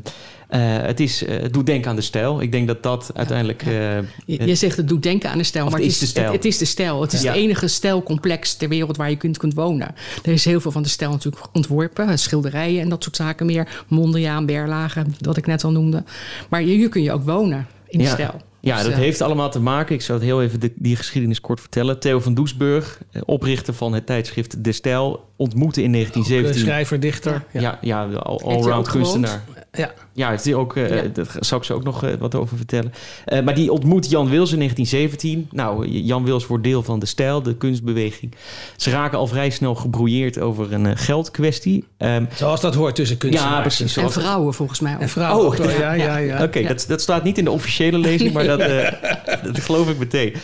het, 0.49 1.01
is, 1.01 1.27
het 1.27 1.53
doet 1.53 1.67
denken 1.67 1.91
aan 1.91 1.97
de 1.97 2.03
stijl. 2.03 2.41
Ik 2.41 2.53
denk 2.53 2.67
dat 2.67 2.83
dat 2.83 3.11
uiteindelijk... 3.15 3.65
je, 3.65 4.05
je, 4.25 4.55
zegt 4.55 4.77
het 4.77 4.89
doet 4.89 5.03
denken 5.03 5.31
aan 5.31 5.39
de 5.39 5.45
stijl, 5.45 5.65
maar 5.65 5.79
het 5.79 5.89
is, 5.89 5.99
de 5.99 6.07
stijl. 6.07 6.33
Het, 6.33 6.45
is 6.45 6.59
de 6.59 6.65
stijl. 6.65 7.01
Het 7.01 7.13
is 7.13 7.23
het 7.23 7.35
enige 7.35 7.69
stijlcomplex 7.69 8.55
ter 8.55 8.69
wereld 8.69 8.97
waar 8.97 9.11
je 9.11 9.17
kunt, 9.17 9.39
kunt 9.39 9.55
wonen. 9.55 9.95
Er 10.23 10.33
is 10.33 10.45
heel 10.45 10.61
veel 10.61 10.71
van 10.71 10.83
de 10.83 10.89
stijl 10.89 11.11
natuurlijk 11.11 11.47
ontworpen. 11.53 12.19
Schilderijen 12.19 12.81
en 12.81 12.89
dat 12.89 13.03
soort 13.03 13.17
zaken 13.17 13.47
meer. 13.47 13.85
Mondriaan, 13.89 14.47
Berlage, 14.47 15.05
wat 15.21 15.37
ik 15.37 15.47
net 15.47 15.65
al 15.65 15.71
noemde. 15.71 16.05
Maar 16.49 16.61
hier 16.61 16.89
kun 16.89 17.03
je 17.03 17.13
ook 17.13 17.25
wonen 17.25 17.67
in 17.89 17.99
de 17.99 18.07
stijl. 18.07 18.48
Ja, 18.69 18.77
dus, 18.77 18.85
dat 18.85 18.95
heeft 18.95 19.21
allemaal 19.21 19.51
te 19.51 19.61
maken. 19.61 19.95
Ik 19.95 20.03
zou 20.03 20.19
het 20.19 20.27
heel 20.27 20.43
even 20.43 20.73
die 20.77 20.97
geschiedenis 20.97 21.41
kort 21.41 21.61
vertellen. 21.61 21.99
Theo 21.99 22.21
van 22.21 22.35
Doesburg, 22.35 23.03
eh, 23.11 23.23
oprichter 23.25 23.75
van 23.75 23.93
het 23.93 24.07
tijdschrift 24.07 24.65
De 24.65 24.73
Stijl, 24.73 25.28
ontmoette 25.39 25.83
in 25.83 25.93
1917. 25.93 26.67
schrijver, 26.67 27.01
dichter. 27.01 27.45
Ja, 27.51 27.61
ja, 27.61 27.79
ja 27.81 28.19
allround 28.19 28.89
kunstenaar. 28.89 29.45
Ja, 29.73 29.93
ja 30.13 30.31
het 30.31 30.47
is 30.47 30.55
ook, 30.55 30.77
uh, 30.77 30.89
daar 31.13 31.27
zal 31.41 31.59
ik 31.59 31.65
ze 31.65 31.75
ook 31.75 31.85
nog 31.85 32.05
uh, 32.05 32.15
wat 32.19 32.35
over 32.35 32.57
vertellen. 32.57 32.93
Uh, 33.27 33.41
maar 33.41 33.55
die 33.55 33.73
ontmoet 33.73 34.11
Jan 34.11 34.29
Wils 34.29 34.53
in 34.53 34.59
1917. 34.59 35.49
Nou, 35.51 35.89
Jan 35.89 36.25
Wils 36.25 36.47
wordt 36.47 36.65
deel 36.65 36.83
van 36.83 36.99
de 36.99 37.07
stijl, 37.07 37.43
de 37.43 37.57
kunstbeweging. 37.57 38.35
Ze 38.77 38.91
raken 38.91 39.19
al 39.19 39.27
vrij 39.27 39.51
snel 39.51 39.75
gebrouilleerd 39.75 40.39
over 40.39 40.73
een 40.73 40.97
geldkwestie. 40.97 41.85
Um, 41.99 42.29
Zoals 42.35 42.61
dat 42.61 42.75
hoort 42.75 42.95
tussen 42.95 43.17
kunstenaars. 43.17 43.55
Ja, 43.55 43.61
precies. 43.61 43.97
En 43.97 44.13
vrouwen 44.13 44.55
volgens 44.55 44.81
mij 44.81 44.95
ook. 44.95 45.01
En 45.01 45.09
vrouwen 45.09 45.61
oh, 45.61 45.79
ja, 45.79 45.93
ja, 45.93 46.17
ja. 46.17 46.43
Oké, 46.43 46.63
dat, 46.63 46.85
dat 46.89 47.01
staat 47.01 47.25
niet 47.25 47.39
in 47.39 47.45
de 47.45 47.51
officiële 47.51 47.99
lezing, 47.99 48.33
maar 48.33 48.47
dat, 48.47 48.61
dat 49.43 49.61
geloof 49.61 49.91
ik 49.91 49.99
meteen. 49.99 50.35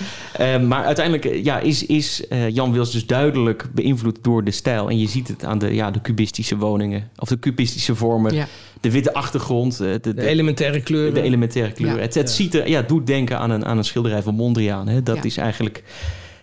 Um, 0.40 0.66
maar 0.66 0.84
uiteindelijk 0.84 1.44
ja, 1.44 1.58
is, 1.58 1.86
is 1.86 2.22
Jan 2.48 2.72
Wils 2.72 2.92
dus 2.92 3.06
duidelijk 3.06 3.68
beïnvloed 3.74 4.18
door 4.22 4.44
de 4.44 4.50
stijl. 4.50 4.88
En 4.88 4.98
je 4.98 5.08
ziet 5.08 5.28
het 5.28 5.44
aan 5.44 5.58
de, 5.58 5.74
ja, 5.74 5.90
de 5.90 6.00
cubistische 6.00 6.56
woningen, 6.56 7.10
of 7.16 7.28
de 7.28 7.38
cubistische 7.38 7.94
vormen. 7.94 8.34
Ja 8.34 8.46
de 8.84 8.90
witte 8.90 9.14
achtergrond. 9.14 9.78
De, 9.78 9.98
de, 10.02 10.14
de 10.14 10.26
elementaire 10.26 10.82
kleuren. 10.82 11.14
De 11.14 11.22
elementaire 11.22 11.72
kleuren. 11.72 12.02
het, 12.02 12.14
het 12.14 12.30
ziet 12.30 12.54
er, 12.54 12.68
ja, 12.68 12.82
doet 12.82 13.06
denken 13.06 13.38
aan 13.38 13.50
een, 13.50 13.64
aan 13.64 13.78
een 13.78 13.84
schilderij 13.84 14.22
van 14.22 14.34
Mondriaan. 14.34 14.88
Hè. 14.88 15.02
Dat 15.02 15.24
is 15.24 15.36
eigenlijk... 15.36 15.82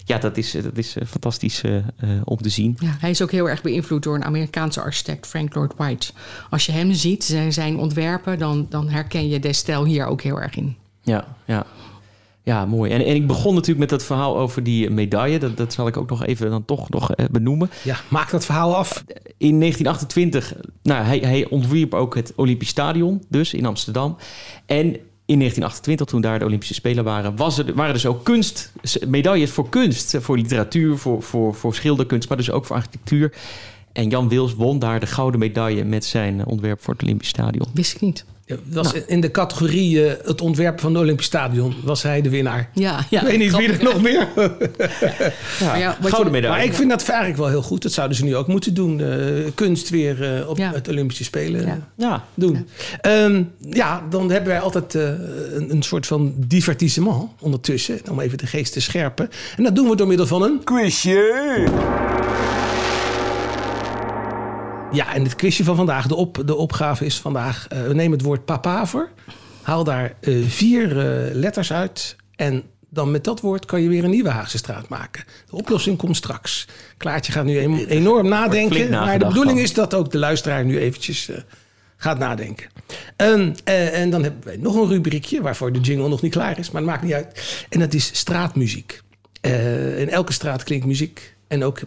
Ja, 0.06 0.18
dat 0.18 0.38
is, 0.38 0.52
dat 0.52 0.78
is 0.78 0.96
fantastisch 1.08 1.64
uh, 1.64 1.82
om 2.24 2.38
te 2.38 2.50
zien. 2.50 2.78
Ja, 2.80 2.96
hij 3.00 3.10
is 3.10 3.22
ook 3.22 3.32
heel 3.32 3.50
erg 3.50 3.62
beïnvloed 3.62 4.04
door 4.04 4.16
een 4.16 4.24
Amerikaanse 4.24 4.82
architect, 4.82 5.28
Frank 5.28 5.56
Lloyd 5.56 5.74
White. 5.78 6.12
Als 6.50 6.66
je 6.66 6.72
hem 6.72 6.94
ziet, 6.94 7.24
zijn, 7.24 7.54
zijn 7.54 7.78
ontwerpen, 7.78 8.40
dan, 8.40 8.66
dan 8.70 8.90
herken 8.90 9.30
je 9.30 9.40
de 9.40 9.54
stijl 9.54 9.86
hier 9.86 10.06
ook 10.06 10.22
heel 10.22 10.42
erg 10.42 10.56
in. 10.56 10.76
Ja, 11.02 11.28
ja. 11.46 11.66
Ja, 12.44 12.66
mooi. 12.66 12.92
En, 12.92 13.06
en 13.06 13.16
ik 13.16 13.28
begon 13.28 13.54
natuurlijk 13.54 13.80
met 13.80 13.90
dat 13.90 14.04
verhaal 14.04 14.38
over 14.38 14.64
die 14.64 14.90
medaille. 14.90 15.40
Dat, 15.40 15.58
dat 15.58 15.74
zal 15.74 15.88
ik 15.88 15.98
ook 15.98 16.10
nog 16.10 16.26
even 16.26 16.50
dan 16.50 16.66
toch 16.66 16.90
nog 16.90 17.12
eh, 17.12 17.26
benoemen. 17.32 17.70
Ja, 17.84 17.98
maak 18.08 18.32
dat 18.32 18.46
verhaal 18.46 18.76
af. 18.76 19.04
In 19.38 19.60
1928, 19.60 20.54
nou, 20.84 21.04
hij, 21.06 21.18
hij 21.18 21.48
ontwierp 21.50 21.94
ook 21.94 22.16
het 22.16 22.34
Olympisch 22.36 22.70
Stadion, 22.70 23.24
dus 23.30 23.54
in 23.54 23.66
Amsterdam. 23.66 24.18
En 24.66 24.86
in 25.26 25.38
1928, 25.38 26.06
toen 26.06 26.22
daar 26.22 26.40
de 26.40 26.46
Olympische 26.46 26.74
Spelen 26.74 27.04
waren, 27.04 27.36
was 27.36 27.58
er, 27.58 27.74
waren 27.74 27.94
dus 27.94 28.06
ook 28.06 28.24
kunst, 28.24 28.74
medailles 29.08 29.52
voor 29.52 29.70
kunst, 29.70 30.18
voor 30.20 30.38
literatuur, 30.38 30.98
voor, 30.98 31.24
voor, 31.24 31.56
voor 31.56 31.76
schilderkunst, 31.76 32.28
maar 32.28 32.38
dus 32.38 32.52
ook 32.52 32.66
voor 32.66 32.76
architectuur. 32.76 33.34
En 33.94 34.10
Jan 34.10 34.30
Wils 34.30 34.56
won 34.56 34.80
daar 34.80 35.00
de 35.00 35.06
gouden 35.06 35.40
medaille 35.40 35.84
met 35.84 36.06
zijn 36.06 36.46
ontwerp 36.46 36.84
voor 36.84 36.94
het 36.94 37.04
Olympisch 37.04 37.28
Stadion. 37.28 37.68
Wist 37.74 37.96
ik 37.96 38.02
niet. 38.02 38.26
Was 38.66 38.94
nou. 38.94 39.04
In 39.08 39.22
de 39.22 39.32
categorie 39.32 40.06
uh, 40.06 40.12
het 40.24 40.42
ontwerp 40.42 40.80
van 40.80 40.94
het 40.94 41.02
Olympisch 41.02 41.26
Stadion 41.26 41.76
was 41.84 42.04
hij 42.04 42.22
de 42.22 42.30
winnaar. 42.30 42.70
Ja, 42.74 43.06
ja. 43.10 43.22
Ik 43.22 43.28
weet 43.28 43.38
niet 43.38 43.56
wie 43.56 43.72
er 43.72 43.84
nog 43.84 44.02
meer. 44.02 44.28
ja, 45.60 45.76
ja 45.76 45.98
gouden 46.02 46.32
medaille. 46.32 46.58
Maar 46.58 46.66
ik 46.66 46.74
vind 46.74 46.90
dat 46.90 47.10
eigenlijk 47.10 47.40
wel 47.40 47.48
heel 47.48 47.62
goed. 47.62 47.82
Dat 47.82 47.92
zouden 47.92 48.18
ze 48.18 48.24
nu 48.24 48.36
ook 48.36 48.48
moeten 48.48 48.74
doen. 48.74 49.00
Uh, 49.00 49.48
kunst 49.56 49.90
weer 49.90 50.40
uh, 50.40 50.50
op 50.50 50.58
het 50.58 50.88
Olympische 50.88 51.24
Spelen 51.24 51.84
ja. 51.98 52.26
doen. 52.34 52.68
Ja. 53.02 53.24
Um, 53.24 53.52
ja, 53.70 54.04
dan 54.10 54.32
hebben 54.32 54.50
wij 54.50 54.60
altijd 54.60 54.94
een, 54.94 55.72
een, 55.72 55.84
soort 55.84 56.08
van 56.08 56.34
divertissement 56.38 57.30
ondertussen. 57.40 58.00
Om 58.10 58.20
even 58.20 58.38
de 58.38 58.48
geest 58.48 58.74
te 58.74 58.82
scherpen. 58.82 59.30
En 59.58 59.64
dat 59.64 59.76
doen 59.76 59.90
we 59.90 59.96
door 59.96 60.08
middel 60.08 60.28
van 60.28 60.44
een 60.44 60.64
quizje. 60.64 62.71
Ja, 64.92 65.14
en 65.14 65.24
het 65.24 65.36
quizje 65.36 65.64
van 65.64 65.76
vandaag, 65.76 66.08
de, 66.08 66.16
op, 66.16 66.44
de 66.46 66.56
opgave 66.56 67.06
is 67.06 67.18
vandaag... 67.18 67.68
Uh, 67.74 67.88
we 67.88 67.94
nemen 67.94 68.18
het 68.18 68.22
woord 68.22 68.46
papaver, 68.46 69.10
haal 69.62 69.84
daar 69.84 70.16
uh, 70.22 70.46
vier 70.48 70.92
uh, 70.92 71.36
letters 71.36 71.74
uit... 71.74 72.16
en 72.36 72.64
dan 72.90 73.12
met 73.12 73.24
dat 73.24 73.42
woord 73.42 73.66
kan 73.66 73.82
je 73.82 73.90
weer 73.90 74.04
een 74.04 74.10
nieuwe 74.10 74.30
Haagse 74.30 74.58
straat 74.58 74.90
maken. 74.90 75.24
De 75.50 75.56
oplossing 75.56 75.98
komt 75.98 76.16
straks. 76.16 76.68
Klaartje 76.98 77.32
gaat 77.32 77.46
nu 77.46 77.86
enorm 77.86 78.28
nadenken. 78.28 78.90
Maar 78.90 79.20
de 79.20 79.26
bedoeling 79.26 79.60
is 79.60 79.74
dat 79.74 79.94
ook 79.94 80.12
de 80.12 80.18
luisteraar 80.18 80.66
nu 80.66 80.80
eventjes 80.80 81.30
gaat 81.98 82.20
nadenken. 82.20 82.68
Um, 83.18 83.54
en 83.64 84.10
dan 84.10 84.24
hebben 84.24 84.44
wij 84.44 84.58
nog 84.58 84.76
een 84.76 84.88
rubriekje... 84.88 85.42
waarvoor 85.42 85.72
de 85.72 85.80
jingle 85.80 86.10
nog 86.10 86.22
niet 86.22 86.32
klaar 86.32 86.60
is, 86.60 86.72
maar 86.72 86.82
het 86.82 86.92
maakt 86.92 87.04
niet 87.04 87.14
uit. 87.14 87.66
En 87.70 87.80
dat 87.80 87.94
is 87.94 88.10
straatmuziek. 88.14 89.02
in 89.98 90.10
elke 90.10 90.34
straat 90.34 90.64
klinkt 90.64 90.86
muziek. 90.86 91.36
En 91.48 91.64
ook 91.64 91.80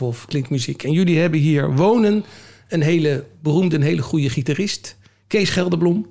op 0.00 0.24
klinkt 0.26 0.50
muziek. 0.50 0.82
En 0.82 0.92
jullie 0.92 1.18
hebben 1.18 1.40
hier 1.40 1.74
wonen 1.74 2.24
een 2.70 2.82
hele 2.82 3.24
beroemde, 3.42 3.76
een 3.76 3.82
hele 3.82 4.02
goede 4.02 4.30
gitarist. 4.30 4.96
Kees 5.26 5.50
Gelderblom. 5.50 6.06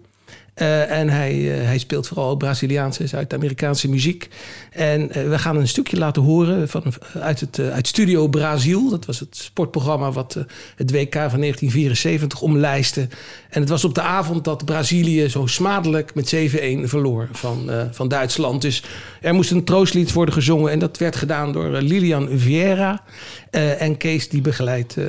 Uh, 0.62 0.92
en 0.92 1.10
hij, 1.10 1.36
uh, 1.36 1.66
hij 1.66 1.78
speelt 1.78 2.08
vooral 2.08 2.36
Braziliaanse, 2.36 3.08
Zuid-Amerikaanse 3.08 3.90
muziek. 3.90 4.30
En 4.72 5.02
uh, 5.02 5.30
we 5.30 5.40
gaan 5.40 5.56
een 5.56 5.68
stukje 5.68 5.98
laten 5.98 6.22
horen 6.22 6.70
van, 6.70 6.84
uit, 7.20 7.40
het, 7.40 7.60
uit 7.60 7.88
Studio 7.88 8.28
Brazil. 8.28 8.90
Dat 8.90 9.06
was 9.06 9.20
het 9.20 9.38
sportprogramma 9.38 10.12
wat 10.12 10.34
het 10.76 10.92
WK 10.92 11.14
van 11.14 11.40
1974 11.40 12.42
omlijstte. 12.42 13.08
En 13.50 13.60
het 13.60 13.70
was 13.70 13.84
op 13.84 13.96
de 13.96 14.02
avond 14.02 14.44
dat 14.44 14.66
Brazilië 14.66 15.30
zo 15.30 15.46
smadelijk 15.46 16.16
met 16.16 16.36
7-1 16.36 16.40
verloor 16.84 17.30
van, 17.32 17.70
van 17.92 18.08
Duitsland. 18.08 18.62
Dus 18.62 18.84
er 19.22 19.34
moest 19.34 19.52
een 19.52 19.64
troostlied 19.64 20.14
worden 20.14 20.34
gezongen. 20.34 20.72
En 20.72 20.80
dat 20.80 20.98
werd 20.98 21.16
gedaan 21.16 21.52
door 21.52 21.70
Lilian 21.70 22.30
Vieira. 22.34 23.04
Uh, 23.52 23.82
en 23.82 23.98
Kees 23.98 24.30
die 24.30 24.42
begeleidt 24.42 24.96
uh, 24.96 25.06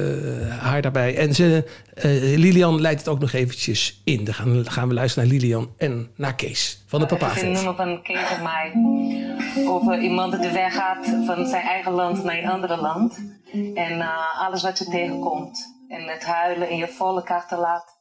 haar 0.58 0.82
daarbij. 0.82 1.16
En 1.16 1.34
ze, 1.34 1.64
uh, 1.96 2.04
Lilian 2.38 2.80
leidt 2.80 2.98
het 2.98 3.08
ook 3.08 3.18
nog 3.18 3.32
eventjes 3.32 4.00
in. 4.04 4.24
Dan 4.24 4.34
gaan, 4.34 4.70
gaan, 4.70 4.88
we 4.88 4.94
luisteren 4.94 5.28
naar 5.28 5.38
Lilian 5.38 5.70
en 5.78 6.10
naar 6.16 6.34
Kees 6.34 6.84
van 6.86 7.00
de 7.00 7.06
Papa. 7.06 7.28
Het 7.28 7.36
is 7.36 7.42
een 7.42 7.52
nummer 7.52 7.74
van 7.74 8.02
Kees 8.02 8.30
en 8.30 8.42
mij. 8.42 8.72
Over 9.66 10.00
iemand 10.00 10.32
die 10.32 10.40
de 10.40 10.52
weg 10.52 10.74
gaat 10.74 11.06
van 11.26 11.46
zijn 11.46 11.62
eigen 11.62 11.92
land 11.92 12.24
naar 12.24 12.38
een 12.38 12.48
ander 12.48 12.76
land. 12.80 13.18
En 13.74 14.02
alles 14.38 14.62
wat 14.62 14.78
je 14.78 14.84
tegenkomt. 14.84 15.78
En 15.88 16.08
het 16.08 16.24
huilen 16.24 16.70
in 16.70 16.76
je 16.76 16.88
volle 16.88 17.22
kaart 17.22 17.50
laat. 17.50 17.98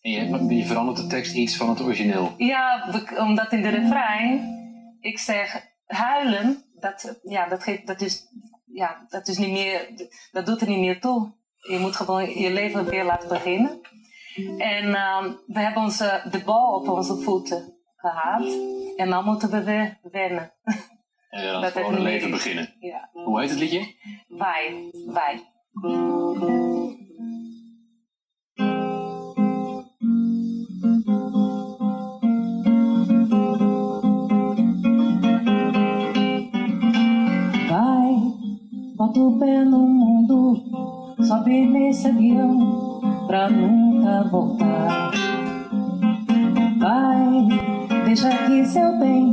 En 0.00 0.10
je, 0.10 0.54
je 0.56 0.66
verandert 0.66 0.96
de 0.96 1.06
tekst 1.06 1.34
iets 1.34 1.56
van 1.56 1.68
het 1.68 1.80
origineel. 1.80 2.34
Ja, 2.36 2.94
omdat 3.18 3.52
in 3.52 3.62
de 3.62 3.68
refrein 3.68 4.62
ik 5.00 5.18
zeg 5.18 5.66
huilen, 5.86 6.64
dat, 6.80 7.18
ja, 7.22 7.48
dat, 7.48 7.62
geeft, 7.62 7.86
dat 7.86 8.00
is 8.00 8.26
ja, 8.74 9.04
dat, 9.08 9.28
is 9.28 9.38
niet 9.38 9.52
meer, 9.52 10.08
dat 10.32 10.46
doet 10.46 10.60
er 10.60 10.68
niet 10.68 10.78
meer 10.78 11.00
toe. 11.00 11.32
Je 11.56 11.78
moet 11.78 11.96
gewoon 11.96 12.30
je 12.30 12.52
leven 12.52 12.84
weer 12.84 13.04
laten 13.04 13.28
beginnen. 13.28 13.80
En 14.58 14.84
uh, 14.84 15.24
we 15.46 15.60
hebben 15.60 15.82
onze, 15.82 16.22
de 16.30 16.42
bal 16.44 16.74
op 16.74 16.88
onze 16.88 17.16
voeten 17.16 17.74
gehad. 17.96 18.56
En 18.96 19.10
dan 19.10 19.24
moeten 19.24 19.50
we 19.50 19.62
weer 19.62 19.98
wennen. 20.02 20.52
En 21.30 21.60
dan 21.60 21.64
gewoon 21.64 21.94
een 21.94 22.02
leven 22.02 22.30
beginnen. 22.30 22.76
Ja. 22.78 23.10
Hoe 23.12 23.40
heet 23.40 23.50
het 23.50 23.58
liedje? 23.58 23.94
Wij. 24.28 24.90
Wij. 25.06 25.52
Bota 39.14 39.20
o 39.20 39.64
no 39.64 39.78
mundo, 39.78 40.60
sobe 41.22 41.66
nesse 41.66 42.08
avião 42.08 43.00
pra 43.28 43.48
nunca 43.48 44.28
voltar. 44.28 45.12
Vai, 46.80 47.48
deixa 48.06 48.28
aqui 48.28 48.64
seu 48.64 48.98
bem, 48.98 49.32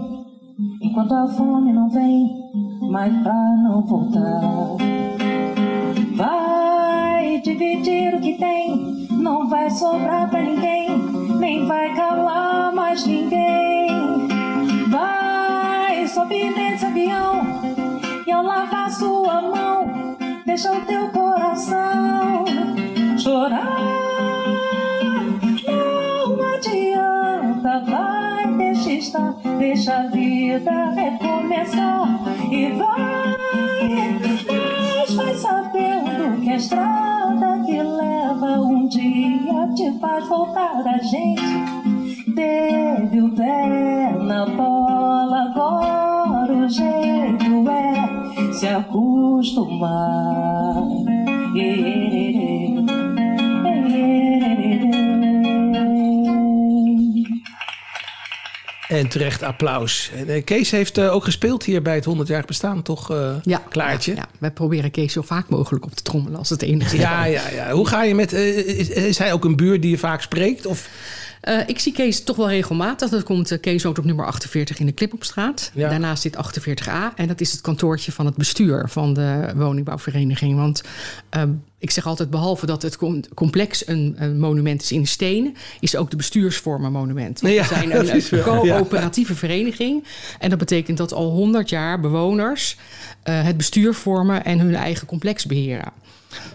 enquanto 0.83 1.15
a 1.15 1.27
fome 1.29 1.73
não 1.73 1.89
vem, 1.89 2.29
mas 2.91 3.11
pra 3.23 3.33
não 3.33 3.81
voltar. 3.81 4.41
Vai 6.15 7.41
dividir 7.41 8.13
o 8.13 8.21
que 8.21 8.37
tem, 8.37 9.07
não 9.09 9.49
vai 9.49 9.67
sobrar 9.71 10.29
pra 10.29 10.43
ninguém, 10.43 10.89
nem 11.39 11.65
vai 11.65 11.95
calar 11.95 12.71
mais 12.71 13.03
ninguém. 13.07 13.80
Deixa 20.61 20.73
o 20.73 20.85
teu 20.85 21.09
coração 21.09 22.45
chorar. 23.17 23.79
Não 25.65 26.53
adianta, 26.53 27.79
vai, 27.79 28.53
deixa 28.57 28.91
estar, 28.91 29.33
deixa 29.57 29.97
a 29.97 30.07
vida 30.07 30.91
recomeçar 30.91 32.19
e 32.51 32.73
vai, 32.73 34.19
mas 34.87 35.13
vai 35.15 35.33
sabendo 35.33 36.41
que 36.43 36.49
a 36.51 36.55
estrada 36.55 37.63
que 37.65 37.81
leva 37.81 38.61
um 38.61 38.87
dia 38.87 39.67
te 39.75 39.97
faz 39.99 40.27
voltar 40.27 40.83
a 40.85 40.97
gente 40.99 42.35
teve 42.35 43.19
o 43.19 43.35
pé 43.35 44.15
na 44.19 44.45
bola, 44.45 45.41
agora 45.49 46.53
o 46.53 46.69
jeito 46.69 47.67
é 47.67 48.53
se 48.53 48.67
En 58.87 59.07
terecht 59.07 59.43
applaus. 59.43 60.11
Eh, 60.27 60.43
Kees 60.43 60.71
heeft 60.71 60.97
eh, 60.97 61.13
ook 61.13 61.23
gespeeld 61.23 61.63
hier 61.63 61.81
bij 61.81 61.95
het 61.95 62.05
100-jarig 62.09 62.45
bestaan, 62.45 62.81
toch, 62.81 63.11
uh, 63.11 63.35
ja, 63.43 63.61
Klaartje? 63.69 64.15
Ja, 64.15 64.17
ja, 64.17 64.27
wij 64.39 64.51
proberen 64.51 64.91
Kees 64.91 65.13
zo 65.13 65.21
vaak 65.21 65.49
mogelijk 65.49 65.85
op 65.85 65.93
te 65.93 66.03
trommelen 66.03 66.37
als 66.37 66.49
het 66.49 66.61
enige 66.61 66.95
is. 66.95 67.01
Ja, 67.01 67.25
ja, 67.25 67.49
ja. 67.49 67.71
Hoe 67.71 67.87
ga 67.87 68.03
je 68.03 68.15
met... 68.15 68.33
is, 68.33 68.89
is, 68.89 69.17
hij 69.17 69.33
ook 69.33 69.45
een 69.45 69.55
buur 69.55 69.81
die 69.81 69.89
je 69.89 69.97
vaak 69.97 70.21
spreekt? 70.21 70.65
Of... 70.65 70.89
Uh, 71.49 71.59
ik 71.67 71.79
zie 71.79 71.91
Kees 71.91 72.23
toch 72.23 72.35
wel 72.35 72.49
regelmatig. 72.49 73.09
Dat 73.09 73.23
komt, 73.23 73.51
uh, 73.51 73.59
Kees 73.59 73.83
woont 73.83 73.99
op 73.99 74.05
nummer 74.05 74.25
48 74.25 74.79
in 74.79 74.85
de 74.85 74.91
Klipopstraat. 74.91 75.71
Ja. 75.73 75.89
Daarnaast 75.89 76.21
zit 76.21 76.37
48a. 76.37 77.15
En 77.15 77.27
dat 77.27 77.41
is 77.41 77.51
het 77.51 77.61
kantoortje 77.61 78.11
van 78.11 78.25
het 78.25 78.35
bestuur 78.35 78.89
van 78.89 79.13
de 79.13 79.51
woningbouwvereniging. 79.55 80.55
Want 80.55 80.83
uh, 81.35 81.43
ik 81.77 81.91
zeg 81.91 82.05
altijd, 82.05 82.29
behalve 82.29 82.65
dat 82.65 82.81
het 82.81 82.97
complex 83.33 83.87
een, 83.87 84.15
een, 84.17 84.39
monument 84.39 84.81
is 84.81 84.91
in 84.91 85.07
steen... 85.07 85.55
is 85.79 85.95
ook 85.95 86.09
de 86.09 86.15
bestuursvorm 86.15 86.85
een 86.85 86.91
monument. 86.91 87.39
Ja, 87.39 87.61
we 87.61 87.67
zijn 87.67 87.95
een, 87.97 88.23
een 88.31 88.43
coöperatieve 88.43 89.31
ja. 89.31 89.37
vereniging. 89.37 90.03
En 90.39 90.49
dat 90.49 90.59
betekent 90.59 90.97
dat 90.97 91.13
al 91.13 91.29
100 91.29 91.69
jaar 91.69 91.99
bewoners 91.99 92.77
het 93.23 93.57
bestuur 93.57 93.93
vormen... 93.93 94.45
en 94.45 94.59
hun 94.59 94.75
eigen 94.75 95.07
complex 95.07 95.45
beheren. 95.45 95.91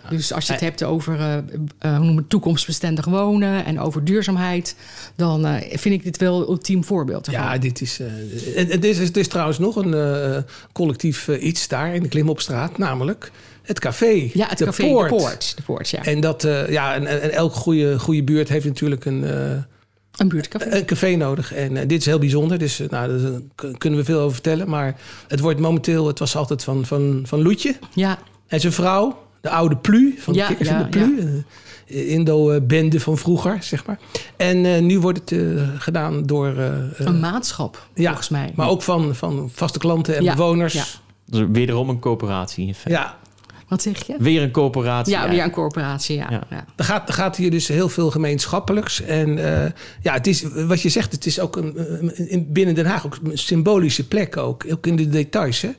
Dus 0.08 0.32
als 0.32 0.46
je 0.46 0.52
het 0.52 0.60
hebt 0.60 0.82
over 0.82 1.18
uh, 1.18 1.34
uh, 1.34 1.96
hoe 1.96 2.06
noem 2.06 2.16
het, 2.16 2.28
toekomstbestendig 2.28 3.04
wonen 3.04 3.64
en 3.64 3.80
over 3.80 4.04
duurzaamheid, 4.04 4.76
dan 5.16 5.46
uh, 5.46 5.56
vind 5.60 5.94
ik 5.94 6.02
dit 6.02 6.16
wel 6.16 6.40
een 6.40 6.48
ultiem 6.48 6.84
voorbeeld. 6.84 7.26
Ervan. 7.26 7.42
Ja, 7.42 7.58
dit 7.58 7.80
is. 7.80 8.00
en, 8.00 8.70
en 8.70 8.80
dit 8.80 8.84
is, 8.84 8.98
dit 8.98 9.16
is 9.16 9.28
trouwens 9.28 9.58
nog 9.58 9.76
een 9.76 10.44
collectief 10.72 11.28
iets 11.28 11.68
daar 11.68 11.94
in 11.94 12.02
de 12.02 12.08
Klimopstraat, 12.08 12.78
namelijk 12.78 13.30
het 13.62 13.78
café. 13.78 14.30
Ja, 14.32 14.48
het 14.48 14.58
de 14.58 14.64
café, 14.64 14.82
poort. 14.82 15.10
de 15.10 15.16
poort. 15.16 15.56
De 15.56 15.62
poort 15.62 15.90
ja. 15.90 16.04
En, 16.04 16.20
dat, 16.20 16.42
ja, 16.68 16.94
en, 16.94 17.06
en 17.06 17.32
elke 17.32 17.56
goede, 17.56 17.98
goede 17.98 18.22
buurt 18.22 18.48
heeft 18.48 18.64
natuurlijk 18.64 19.04
een. 19.04 19.22
een 20.16 20.28
buurtcafé. 20.28 20.76
Een 20.76 20.84
café 20.84 21.14
nodig. 21.14 21.54
En 21.54 21.88
dit 21.88 22.00
is 22.00 22.06
heel 22.06 22.18
bijzonder. 22.18 22.58
Dus 22.58 22.78
nou, 22.90 23.20
daar 23.22 23.40
kunnen 23.78 23.98
we 23.98 24.04
veel 24.04 24.20
over 24.20 24.32
vertellen. 24.32 24.68
Maar 24.68 24.96
het 25.28 25.40
wordt 25.40 25.60
momenteel, 25.60 26.06
het 26.06 26.18
was 26.18 26.36
altijd 26.36 26.64
van, 26.64 26.86
van, 26.86 27.22
van 27.26 27.42
Loetje. 27.42 27.76
Ja. 27.94 28.18
En 28.46 28.60
zijn 28.60 28.72
vrouw, 28.72 29.25
de 29.46 29.52
oude 29.52 29.76
Plu, 29.76 30.14
van 30.18 30.32
de 30.32 30.38
Ja, 30.38 30.48
en 30.58 30.78
de 30.78 30.88
Plu. 30.88 31.18
eh, 31.86 32.12
Indo-bende 32.12 33.00
van 33.00 33.18
vroeger, 33.18 33.62
zeg 33.62 33.86
maar. 33.86 33.98
En 34.36 34.64
eh, 34.64 34.80
nu 34.82 34.98
wordt 35.00 35.18
het 35.18 35.32
eh, 35.32 35.62
gedaan 35.78 36.22
door... 36.22 36.46
eh, 36.56 36.66
eh, 36.76 36.82
Een 36.98 37.20
maatschap, 37.20 37.86
ja, 37.94 38.06
volgens 38.06 38.28
mij. 38.28 38.52
maar 38.54 38.68
ook 38.68 38.82
van, 38.82 39.14
van 39.14 39.50
vaste 39.52 39.78
klanten 39.78 40.16
en 40.16 40.22
Ja, 40.22 40.34
bewoners. 40.34 40.72
ja. 40.72 40.84
Dus 41.26 41.46
wederom 41.52 41.88
een 41.88 41.98
coöperatie 41.98 42.66
in 42.66 42.74
feite. 42.74 43.02
Ja, 43.02 43.18
Wat 43.68 43.82
zeg 43.82 44.06
je? 44.06 44.14
Weer 44.18 44.42
een 44.42 44.50
coöperatie. 44.50 45.12
Ja, 45.12 45.28
weer 45.28 45.42
een 45.42 45.50
corporatie, 45.50 46.16
ja. 46.16 46.26
Ja. 46.30 46.42
ja. 46.50 46.64
er 46.76 46.84
gaat, 46.84 47.08
er 47.08 47.14
gaat 47.14 47.36
hier 47.36 47.50
dus 47.50 47.68
heel 47.68 47.88
veel 47.88 48.10
gemeenschappelijks. 48.10 49.00
En 49.02 49.38
eh, 49.64 49.70
ja, 50.02 50.12
het 50.12 50.26
is, 50.26 50.42
wat 50.66 50.82
je 50.82 50.88
zegt, 50.88 51.12
het 51.12 51.26
is 51.26 51.40
ook 51.40 51.56
een, 51.56 51.72
een- 51.76 52.28
in, 52.28 52.52
binnen 52.52 52.74
Den 52.74 52.86
Haag 52.86 53.06
ook 53.06 53.18
een 53.24 53.38
symbolische 53.38 54.06
plek 54.08 54.36
ook. 54.36 54.64
Ook 54.70 54.86
in 54.86 54.96
de 54.96 55.08
details, 55.08 55.60
hè? 55.60 55.70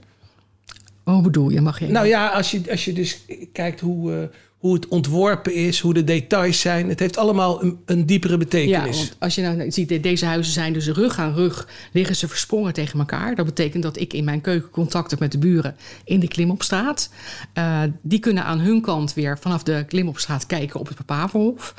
Hoe 1.04 1.22
bedoel 1.22 1.50
je? 1.50 1.62
Mag 1.62 1.80
je? 1.80 1.88
Nou 1.88 2.08
ja, 2.08 2.28
als 2.28 2.52
je, 2.52 2.62
als 2.72 2.86
je 2.86 2.94
dus 2.94 3.20
kijkt 3.58 3.80
hoe, 3.80 4.14
eh, 4.14 4.28
hoe 4.58 4.74
het 4.74 4.88
ontworpen 4.88 5.54
is, 5.54 5.80
hoe 5.80 5.94
de 5.94 6.04
details 6.04 6.60
zijn. 6.60 6.90
Het 6.90 7.00
heeft 7.00 7.18
allemaal 7.18 7.64
een, 7.64 7.78
een 7.86 8.06
diepere 8.06 8.34
Ja, 8.34 8.40
betekenis. 8.40 8.98
want 8.98 9.16
als 9.20 9.36
je 9.36 9.42
nou 9.42 9.72
ziet, 9.72 9.90
de- 9.90 10.00
deze 10.00 10.26
huizen 10.26 10.54
zijn 10.54 10.74
dus 10.74 10.88
rug 10.88 11.18
aan 11.20 11.34
rug, 11.34 11.68
liggen 11.92 12.16
ze 12.16 12.28
versprongen 12.28 12.74
tegen 12.74 13.00
elkaar. 13.00 13.36
Dat 13.36 13.46
betekent 13.46 13.84
dat 13.84 14.00
ik 14.00 14.14
in 14.14 14.24
mijn 14.24 14.42
keuken 14.42 14.70
contact 14.70 15.12
heb 15.12 15.20
met 15.20 15.32
de 15.32 15.38
buren 15.38 15.76
in 16.04 16.20
de 16.20 16.28
Klimopstraat. 16.28 17.10
Eh, 17.54 17.82
die 18.02 18.20
kunnen 18.20 18.44
aan 18.44 18.60
hun 18.60 18.82
kant 18.82 19.14
weer 19.14 19.38
vanaf 19.40 19.64
de 19.64 19.84
Klimopstraat 19.88 20.46
kijken 20.46 20.80
op 20.80 20.88
het 20.88 20.98
Papaverhof. 21.06 21.74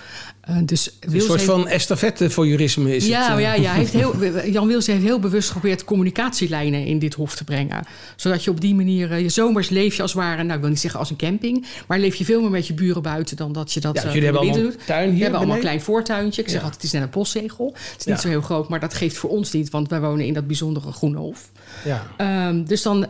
Eh, 0.48 0.56
dus 0.64 0.96
een 1.00 1.10
Wils 1.10 1.24
soort 1.24 1.38
heeft- 1.40 1.50
van 1.50 1.68
estafette 1.68 2.30
voor 2.30 2.46
jurisme 2.46 2.96
is 2.96 3.06
ja, 3.06 3.22
het. 3.28 3.36
eh. 3.36 3.42
ja, 3.42 3.54
ja, 3.54 3.72
heeft 3.72 3.92
heel, 3.92 4.14
Jan 4.52 4.66
Wils 4.66 4.86
heeft 4.86 5.02
heel 5.02 5.18
bewust 5.18 5.50
geprobeerd 5.50 5.84
communicatielijnen 5.84 6.84
in 6.86 6.98
dit 6.98 7.14
hof 7.14 7.34
te 7.36 7.44
brengen. 7.44 7.84
Zodat 8.16 8.44
je 8.44 8.50
op 8.50 8.60
die 8.60 8.74
manier, 8.74 9.12
eh, 9.12 9.20
je 9.20 9.28
zomers 9.28 9.68
leef 9.68 9.94
je 9.94 10.02
als 10.02 10.12
het 10.12 10.20
ware, 10.20 10.42
nou 10.42 10.54
ik 10.54 10.60
wil 10.60 10.68
niet 10.68 10.80
zeggen 10.80 11.00
als 11.00 11.10
een 11.10 11.16
camping, 11.16 11.66
maar 11.86 11.98
leef 11.98 12.14
je 12.14 12.24
veel 12.24 12.40
meer 12.40 12.50
met 12.50 12.66
je 12.66 12.74
buren 12.74 13.02
buiten 13.02 13.36
dan 13.36 13.52
dat 13.52 13.72
je 13.72 13.80
dat 13.80 13.96
Ja, 13.96 14.02
jullie 14.06 14.22
hebben 14.22 14.40
allemaal 14.42 14.60
doet. 14.60 14.86
tuin 14.86 15.04
hier 15.08 15.12
We 15.16 15.20
hebben 15.22 15.38
allemaal 15.38 15.56
een 15.56 15.62
klein 15.62 15.80
voortuintje. 15.80 16.42
Ik 16.42 16.48
zeg 16.48 16.58
Ja. 16.58 16.64
altijd, 16.64 16.82
het 16.82 16.92
is 16.92 16.98
net 16.98 17.02
een 17.02 17.10
postzegel. 17.20 17.66
Het 17.74 18.00
is 18.00 18.04
niet 18.06 18.14
Ja. 18.16 18.20
zo 18.20 18.28
heel 18.28 18.40
groot, 18.40 18.68
maar 18.68 18.80
dat 18.80 18.94
geeft 18.94 19.16
voor 19.16 19.30
ons 19.30 19.52
niet, 19.52 19.70
want 19.70 19.88
wij 19.88 20.00
wonen 20.00 20.26
in 20.26 20.34
dat 20.34 20.46
bijzondere 20.46 20.92
groene 20.92 21.18
hof. 21.18 21.50
Ja. 21.84 22.06
Ehm, 22.16 22.64
dus 22.64 22.82
dan, 22.82 23.06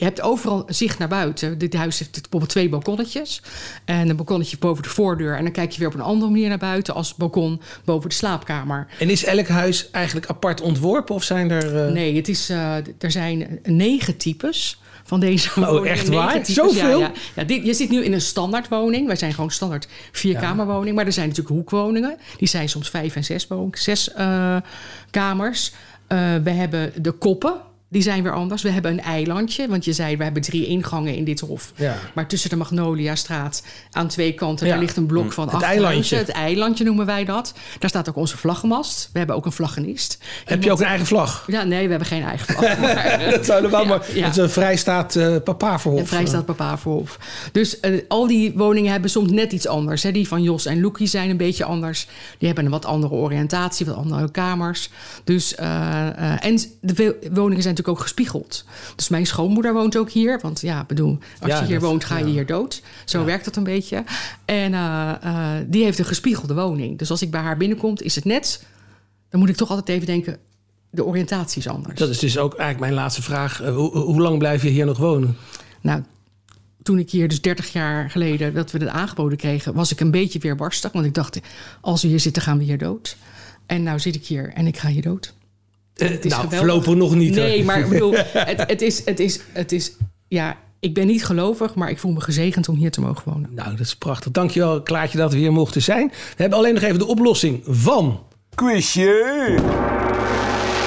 je 0.00 0.06
hebt 0.06 0.20
overal 0.20 0.62
zicht 0.66 0.98
naar 0.98 1.08
buiten. 1.08 1.58
Dit 1.58 1.74
huis 1.74 1.98
heeft 1.98 2.12
bijvoorbeeld 2.12 2.50
twee 2.50 2.68
balkonnetjes. 2.68 3.42
En 3.84 4.08
een 4.08 4.16
balkonnetje 4.16 4.58
boven 4.58 4.82
de 4.82 4.88
voordeur. 4.88 5.36
En 5.36 5.42
dan 5.42 5.52
kijk 5.52 5.70
je 5.72 5.78
weer 5.78 5.88
op 5.88 5.94
een 5.94 6.00
andere 6.00 6.30
manier 6.30 6.48
naar 6.48 6.58
buiten 6.58 6.94
als 6.94 7.14
balkon 7.14 7.60
boven 7.84 8.08
de 8.08 8.14
slaapkamer. 8.14 8.86
En 8.98 9.10
is 9.10 9.24
elk 9.24 9.48
huis 9.48 9.90
eigenlijk 9.90 10.26
apart 10.26 10.60
ontworpen 10.60 11.14
of 11.14 11.22
zijn 11.24 11.50
er... 11.50 11.86
eh, 11.86 11.92
Nee, 11.92 12.16
het 12.16 12.28
is, 12.28 12.48
eh, 12.50 12.74
er 12.98 13.10
zijn 13.10 13.60
negen 13.62 14.16
types 14.16 14.80
van 15.04 15.20
deze. 15.20 15.50
Oh, 15.68 15.86
echt 15.88 16.08
waar? 16.08 16.32
types, 16.32 16.54
Zoveel? 16.54 16.98
Ja, 17.00 17.06
ja. 17.06 17.12
Ja, 17.34 17.44
dit, 17.44 17.64
je 17.64 17.74
zit 17.74 17.90
nu 17.90 18.04
in 18.04 18.12
een 18.12 18.20
standaardwoning. 18.20 19.06
Wij 19.06 19.16
zijn 19.16 19.34
gewoon 19.34 19.50
standaard 19.50 19.88
vierkamerwoning. 20.12 20.96
Maar 20.96 21.06
er 21.06 21.12
zijn 21.12 21.28
natuurlijk 21.28 21.54
hoekwoningen. 21.56 22.16
Die 22.38 22.48
zijn 22.48 22.68
soms 22.68 22.90
vijf 22.90 23.16
en 23.16 23.24
zes, 23.24 23.46
woning, 23.46 23.78
zes 23.78 24.12
eh, 24.12 24.56
kamers. 25.10 25.72
We 26.42 26.50
hebben 26.50 26.92
de 27.02 27.10
koppen. 27.12 27.54
Die 27.92 28.02
zijn 28.02 28.22
weer 28.22 28.34
anders. 28.34 28.62
We 28.62 28.70
hebben 28.70 28.90
een 28.92 29.00
eilandje. 29.00 29.68
Want 29.68 29.84
je 29.84 29.92
zei, 29.92 30.16
we 30.16 30.24
hebben 30.24 30.42
drie 30.42 30.66
ingangen 30.66 31.14
in 31.16 31.24
dit 31.24 31.40
hof. 31.40 31.72
Ja. 31.76 31.96
Maar 32.14 32.26
tussen 32.28 32.50
de 32.50 32.56
Magnoliastraat 32.56 33.62
aan 33.90 34.08
twee 34.08 34.32
kanten... 34.34 34.66
Ja. 34.66 34.72
daar 34.72 34.82
ligt 34.82 34.96
een 34.96 35.06
blok 35.06 35.32
van 35.32 35.44
Het 35.44 35.54
acht 35.54 35.62
eilandje. 35.64 36.14
huizen. 36.14 36.18
Het 36.18 36.28
eilandje 36.44 36.84
noemen 36.84 37.06
wij 37.06 37.24
dat. 37.24 37.52
Daar 37.78 37.90
staat 37.90 38.08
ook 38.08 38.16
onze 38.16 38.36
vlaggenmast. 38.36 39.08
We 39.12 39.18
hebben 39.18 39.36
ook 39.36 39.46
een 39.46 39.52
vlaggenist. 39.52 40.18
Heb 40.44 40.62
je 40.62 40.72
ook 40.72 40.80
een 40.80 40.86
eigen 40.86 41.06
vlag? 41.06 41.44
Ja, 41.46 41.62
nee, 41.62 41.84
we 41.84 41.90
hebben 41.90 42.08
geen 42.08 42.22
eigen 42.22 42.54
vlag. 42.54 42.78
maar- 42.80 43.30
Dat 43.30 43.44
zou 43.46 43.64
er 43.64 43.70
wel 43.70 43.82
Ja, 43.82 43.88
maar... 43.88 44.06
ja. 44.14 44.24
Het 44.24 44.36
is 44.36 44.42
een 44.42 44.50
vrijstaat 44.50 45.16
eh 45.16 45.36
papaverhof. 45.44 46.00
Ja, 46.00 46.06
Vrijstaat 46.06 46.44
Papa 46.46 46.78
voorhof. 46.78 47.18
Dus 47.52 47.80
eh, 47.80 48.00
al 48.08 48.26
die 48.26 48.52
woningen 48.56 48.92
hebben 48.92 49.10
soms 49.10 49.30
net 49.30 49.52
iets 49.52 49.66
anders. 49.66 50.02
Hè. 50.02 50.12
Die 50.12 50.28
van 50.28 50.42
Jos 50.42 50.66
en 50.66 50.80
Loekie 50.80 51.06
zijn 51.06 51.30
een 51.30 51.36
beetje 51.36 51.64
anders. 51.64 52.06
Die 52.38 52.46
hebben 52.46 52.64
een 52.64 52.70
wat 52.70 52.84
andere 52.84 53.14
oriëntatie, 53.14 53.86
wat 53.86 53.94
andere 53.96 54.30
kamers. 54.30 54.90
Dus, 55.24 55.54
eh, 55.54 56.06
eh, 56.08 56.44
en 56.44 56.58
de 56.80 57.28
woningen 57.32 57.62
zijn 57.62 57.74
natuurlijk 57.80 57.98
ook 57.98 58.02
gespiegeld. 58.08 58.64
Dus 58.96 59.08
mijn 59.08 59.26
schoonmoeder 59.26 59.72
woont 59.72 59.96
ook 59.96 60.10
hier. 60.10 60.38
Want 60.42 60.60
ja, 60.60 60.84
bedoel, 60.86 61.18
als 61.40 61.50
Ja, 61.50 61.60
je 61.60 61.66
hier 61.66 61.80
dat- 61.80 61.88
woont, 61.88 62.04
ga 62.04 62.18
je 62.18 62.24
ja. 62.24 62.30
hier 62.30 62.46
dood. 62.46 62.82
Zo 63.04 63.24
werkt 63.24 63.44
dat 63.44 63.56
een 63.56 63.64
beetje. 63.64 64.04
En 64.44 64.74
eh, 64.74 65.12
eh, 65.22 65.64
die 65.66 65.84
heeft 65.84 65.98
een 65.98 66.04
gespiegelde 66.04 66.54
woning. 66.54 66.98
Dus 66.98 67.10
als 67.10 67.22
ik 67.22 67.30
bij 67.30 67.40
haar 67.40 67.56
binnenkom, 67.56 67.94
is 67.96 68.14
het 68.14 68.24
net... 68.24 68.64
Dan 69.30 69.40
moet 69.40 69.48
ik 69.48 69.56
toch 69.56 69.70
altijd 69.70 69.88
even 69.88 70.06
denken, 70.06 70.38
de 70.90 71.04
oriëntatie 71.04 71.58
is 71.60 71.68
anders. 71.68 71.98
Dat 71.98 72.08
is 72.08 72.18
dus 72.18 72.38
ook 72.38 72.54
eigenlijk 72.54 72.80
mijn 72.80 73.02
laatste 73.02 73.22
vraag. 73.22 73.60
Eh, 73.62 73.74
hoe, 73.74 73.96
hoe 73.98 74.20
lang 74.20 74.38
blijf 74.38 74.62
je 74.62 74.68
hier 74.68 74.86
nog 74.86 74.98
wonen? 74.98 75.36
Nou, 75.80 76.02
toen 76.82 76.98
ik 76.98 77.10
hier 77.10 77.28
dus 77.28 77.40
30 77.40 77.72
jaar 77.72 78.10
geleden 78.10 78.54
dat 78.54 78.70
we 78.70 78.78
het 78.78 78.88
aangeboden 78.88 79.38
kregen, 79.38 79.74
was 79.74 79.92
ik 79.92 80.00
een 80.00 80.10
beetje 80.10 80.38
weerbarstig. 80.38 80.92
Want 80.92 81.06
ik 81.06 81.14
dacht, 81.14 81.40
als 81.80 82.02
we 82.02 82.08
hier 82.08 82.20
zitten, 82.20 82.42
gaan 82.42 82.58
we 82.58 82.64
hier 82.64 82.78
dood. 82.78 83.16
En 83.66 83.82
nou 83.82 83.98
zit 83.98 84.14
ik 84.14 84.26
hier 84.26 84.52
en 84.52 84.66
ik 84.66 84.78
ga 84.78 84.88
hier 84.88 85.02
dood. 85.02 85.34
Eh, 86.00 86.08
Het 86.08 86.24
is 86.24 86.30
nou, 86.30 86.42
geweldig. 86.42 86.58
voorlopig 86.68 86.94
nog 86.94 87.14
niet. 87.14 87.36
hoor. 87.36 87.44
Nee, 87.46 87.64
maar 87.64 87.78
ik 87.78 87.88
bedoel, 87.88 88.12
het, 88.52 88.64
het, 88.66 88.82
is, 88.82 89.04
het, 89.04 89.20
is, 89.20 89.40
het 89.52 89.72
is, 89.72 89.92
ja, 90.28 90.56
ik 90.80 90.94
ben 90.94 91.06
niet 91.06 91.24
gelovig, 91.24 91.74
maar 91.74 91.90
ik 91.90 91.98
voel 91.98 92.12
me 92.12 92.20
gezegend 92.20 92.68
om 92.68 92.76
hier 92.76 92.90
te 92.90 93.00
mogen 93.00 93.32
wonen. 93.32 93.50
Nou, 93.54 93.70
dat 93.70 93.80
is 93.86 93.96
prachtig. 93.96 94.32
Dankjewel, 94.32 94.82
Klaartje, 94.82 95.18
dat 95.18 95.32
we 95.32 95.38
hier 95.38 95.52
mochten 95.52 95.82
zijn. 95.82 96.08
We 96.08 96.14
hebben 96.36 96.58
alleen 96.58 96.74
nog 96.74 96.82
even 96.82 96.98
de 96.98 97.06
oplossing 97.06 97.62
van... 97.66 98.22
Quizje! 98.54 99.58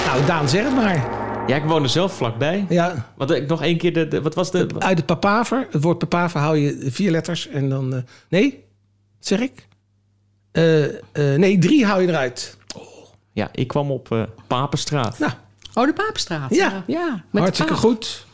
Nou, 0.05 0.25
Daan, 0.25 0.49
zeg 0.49 0.63
het 0.63 0.75
maar. 0.75 1.21
Ja, 1.47 1.55
ik 1.55 1.63
woon 1.63 1.83
er 1.83 1.89
zelf 1.89 2.13
vlakbij. 2.15 2.65
Ja, 2.69 3.11
Wat 3.17 3.31
ik 3.31 3.47
nog 3.47 3.61
één 3.63 3.77
keer 3.77 3.93
de, 3.93 4.07
de- 4.07 4.21
wat 4.21 4.35
was 4.35 4.51
de 4.51 4.67
uit 4.79 4.97
het 4.97 5.05
papaver. 5.05 5.67
Het 5.71 5.83
woord 5.83 5.97
papaver 5.97 6.39
hou 6.39 6.57
je 6.57 6.87
vier 6.91 7.11
letters 7.11 7.47
en 7.47 7.69
dan... 7.69 7.93
eh, 7.93 8.01
nee? 8.29 8.63
Zeg 9.19 9.39
ik? 9.39 9.67
Eh, 10.51 10.83
eh, 10.83 10.91
nee, 11.37 11.57
drie 11.57 11.85
hou 11.85 12.01
je 12.01 12.07
eruit. 12.07 12.57
Ja, 13.33 13.49
ik 13.51 13.67
kwam 13.67 13.91
op 13.91 14.11
eh, 14.11 14.23
Papenstraat. 14.47 15.19
Nou, 15.19 15.31
Oh, 15.73 15.85
de 15.85 15.93
Papenstraat. 15.93 16.55
Ja. 16.55 16.83
ja 16.87 17.23
met 17.31 17.43
hartstikke 17.43 17.73
goed. 17.73 18.25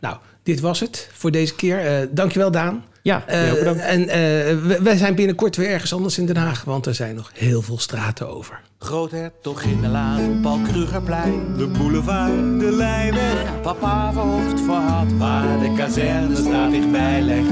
Nou, 0.00 0.16
dit 0.42 0.60
was 0.60 0.80
het 0.80 1.08
voor 1.12 1.30
deze 1.30 1.54
keer. 1.54 1.78
Eh 1.86 2.08
dankjewel, 2.10 2.50
Daan. 2.50 2.84
Ja, 3.02 3.22
Eh, 3.26 3.52
bedankt. 3.52 3.80
en 3.80 4.00
eh, 4.00 4.08
we- 4.08 4.78
wij 4.82 4.96
zijn 4.96 5.14
binnenkort 5.14 5.56
weer 5.56 5.68
ergens 5.70 5.92
anders 5.92 6.18
in 6.18 6.26
Den 6.26 6.36
Haag, 6.36 6.64
want 6.64 6.86
er 6.86 6.94
zijn 6.94 7.14
nog 7.14 7.30
heel 7.34 7.62
veel 7.62 7.78
straten 7.78 8.28
over. 8.28 8.60
Groothertoginnenlaan, 8.78 10.38
Paul 10.42 10.58
Krugerplein. 10.60 11.56
De 11.56 11.66
boulevard, 11.66 12.60
de 12.60 12.72
Leijweg. 12.72 13.60
Papa 13.62 14.12
verhoofd 14.12 14.60
verhaal, 14.60 15.06
waar 15.18 15.58
de 15.60 15.72
kazerne 15.76 16.36
staat 16.36 16.70
dichtbij 16.70 17.22
legt. 17.22 17.48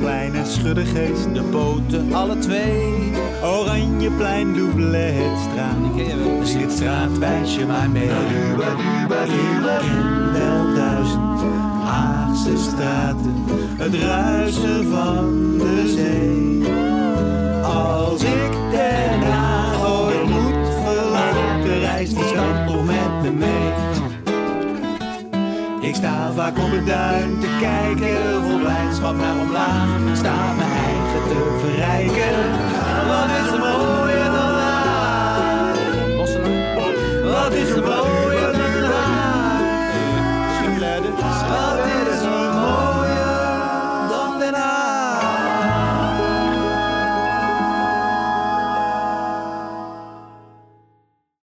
Plein 0.00 0.34
en 0.34 0.46
Schuddegeest, 0.46 1.34
de 1.34 1.42
poten 1.42 2.12
alle 2.14 2.38
twee. 2.38 3.12
Oranjeplein, 3.42 4.54
Doubletstraat, 4.54 5.96
je 5.96 6.16
wel. 6.16 6.46
Zing 6.46 6.62
het 6.62 6.72
straatwijsje 6.72 7.66
maar 7.66 7.90
mee. 7.90 8.08
In 8.08 8.56
wel 10.32 10.74
duizend 10.74 11.40
Haagse 11.84 12.56
straten, 12.56 13.44
het 13.82 13.94
ruisen 13.94 14.90
van 14.90 15.58
de 15.58 15.92
zee. 15.96 16.72
Als 17.62 18.22
ik 18.22 18.52
Den 18.70 19.22
Haag 19.22 19.90
ooit 19.90 20.28
moet 20.28 20.68
verlaten, 20.84 21.80
reist 21.80 22.14
die 22.14 22.24
stad 22.24 22.66
toch 22.66 22.84
met 22.84 23.22
me 23.22 23.30
mee. 23.30 23.70
Ik 25.80 25.94
sta 25.94 26.32
vaak 26.32 26.58
op 26.58 26.70
het 26.70 26.86
duin 26.86 27.38
te 27.40 27.56
kijken, 27.60 28.44
vol 28.44 28.58
blijdschap 28.58 29.16
naar 29.16 29.40
omlaag. 29.40 30.16
Sta 30.16 30.52
mijn 30.56 30.70
eigen 30.70 31.22
te 31.28 31.58
verrijken. 31.60 32.34
Wat 33.08 33.30
is 33.40 33.52
er 33.52 33.58
mooier 33.58 34.24
dan 34.24 34.52
daar? 34.60 35.74
Wat 37.32 37.52
is 37.52 37.70
er 37.70 37.81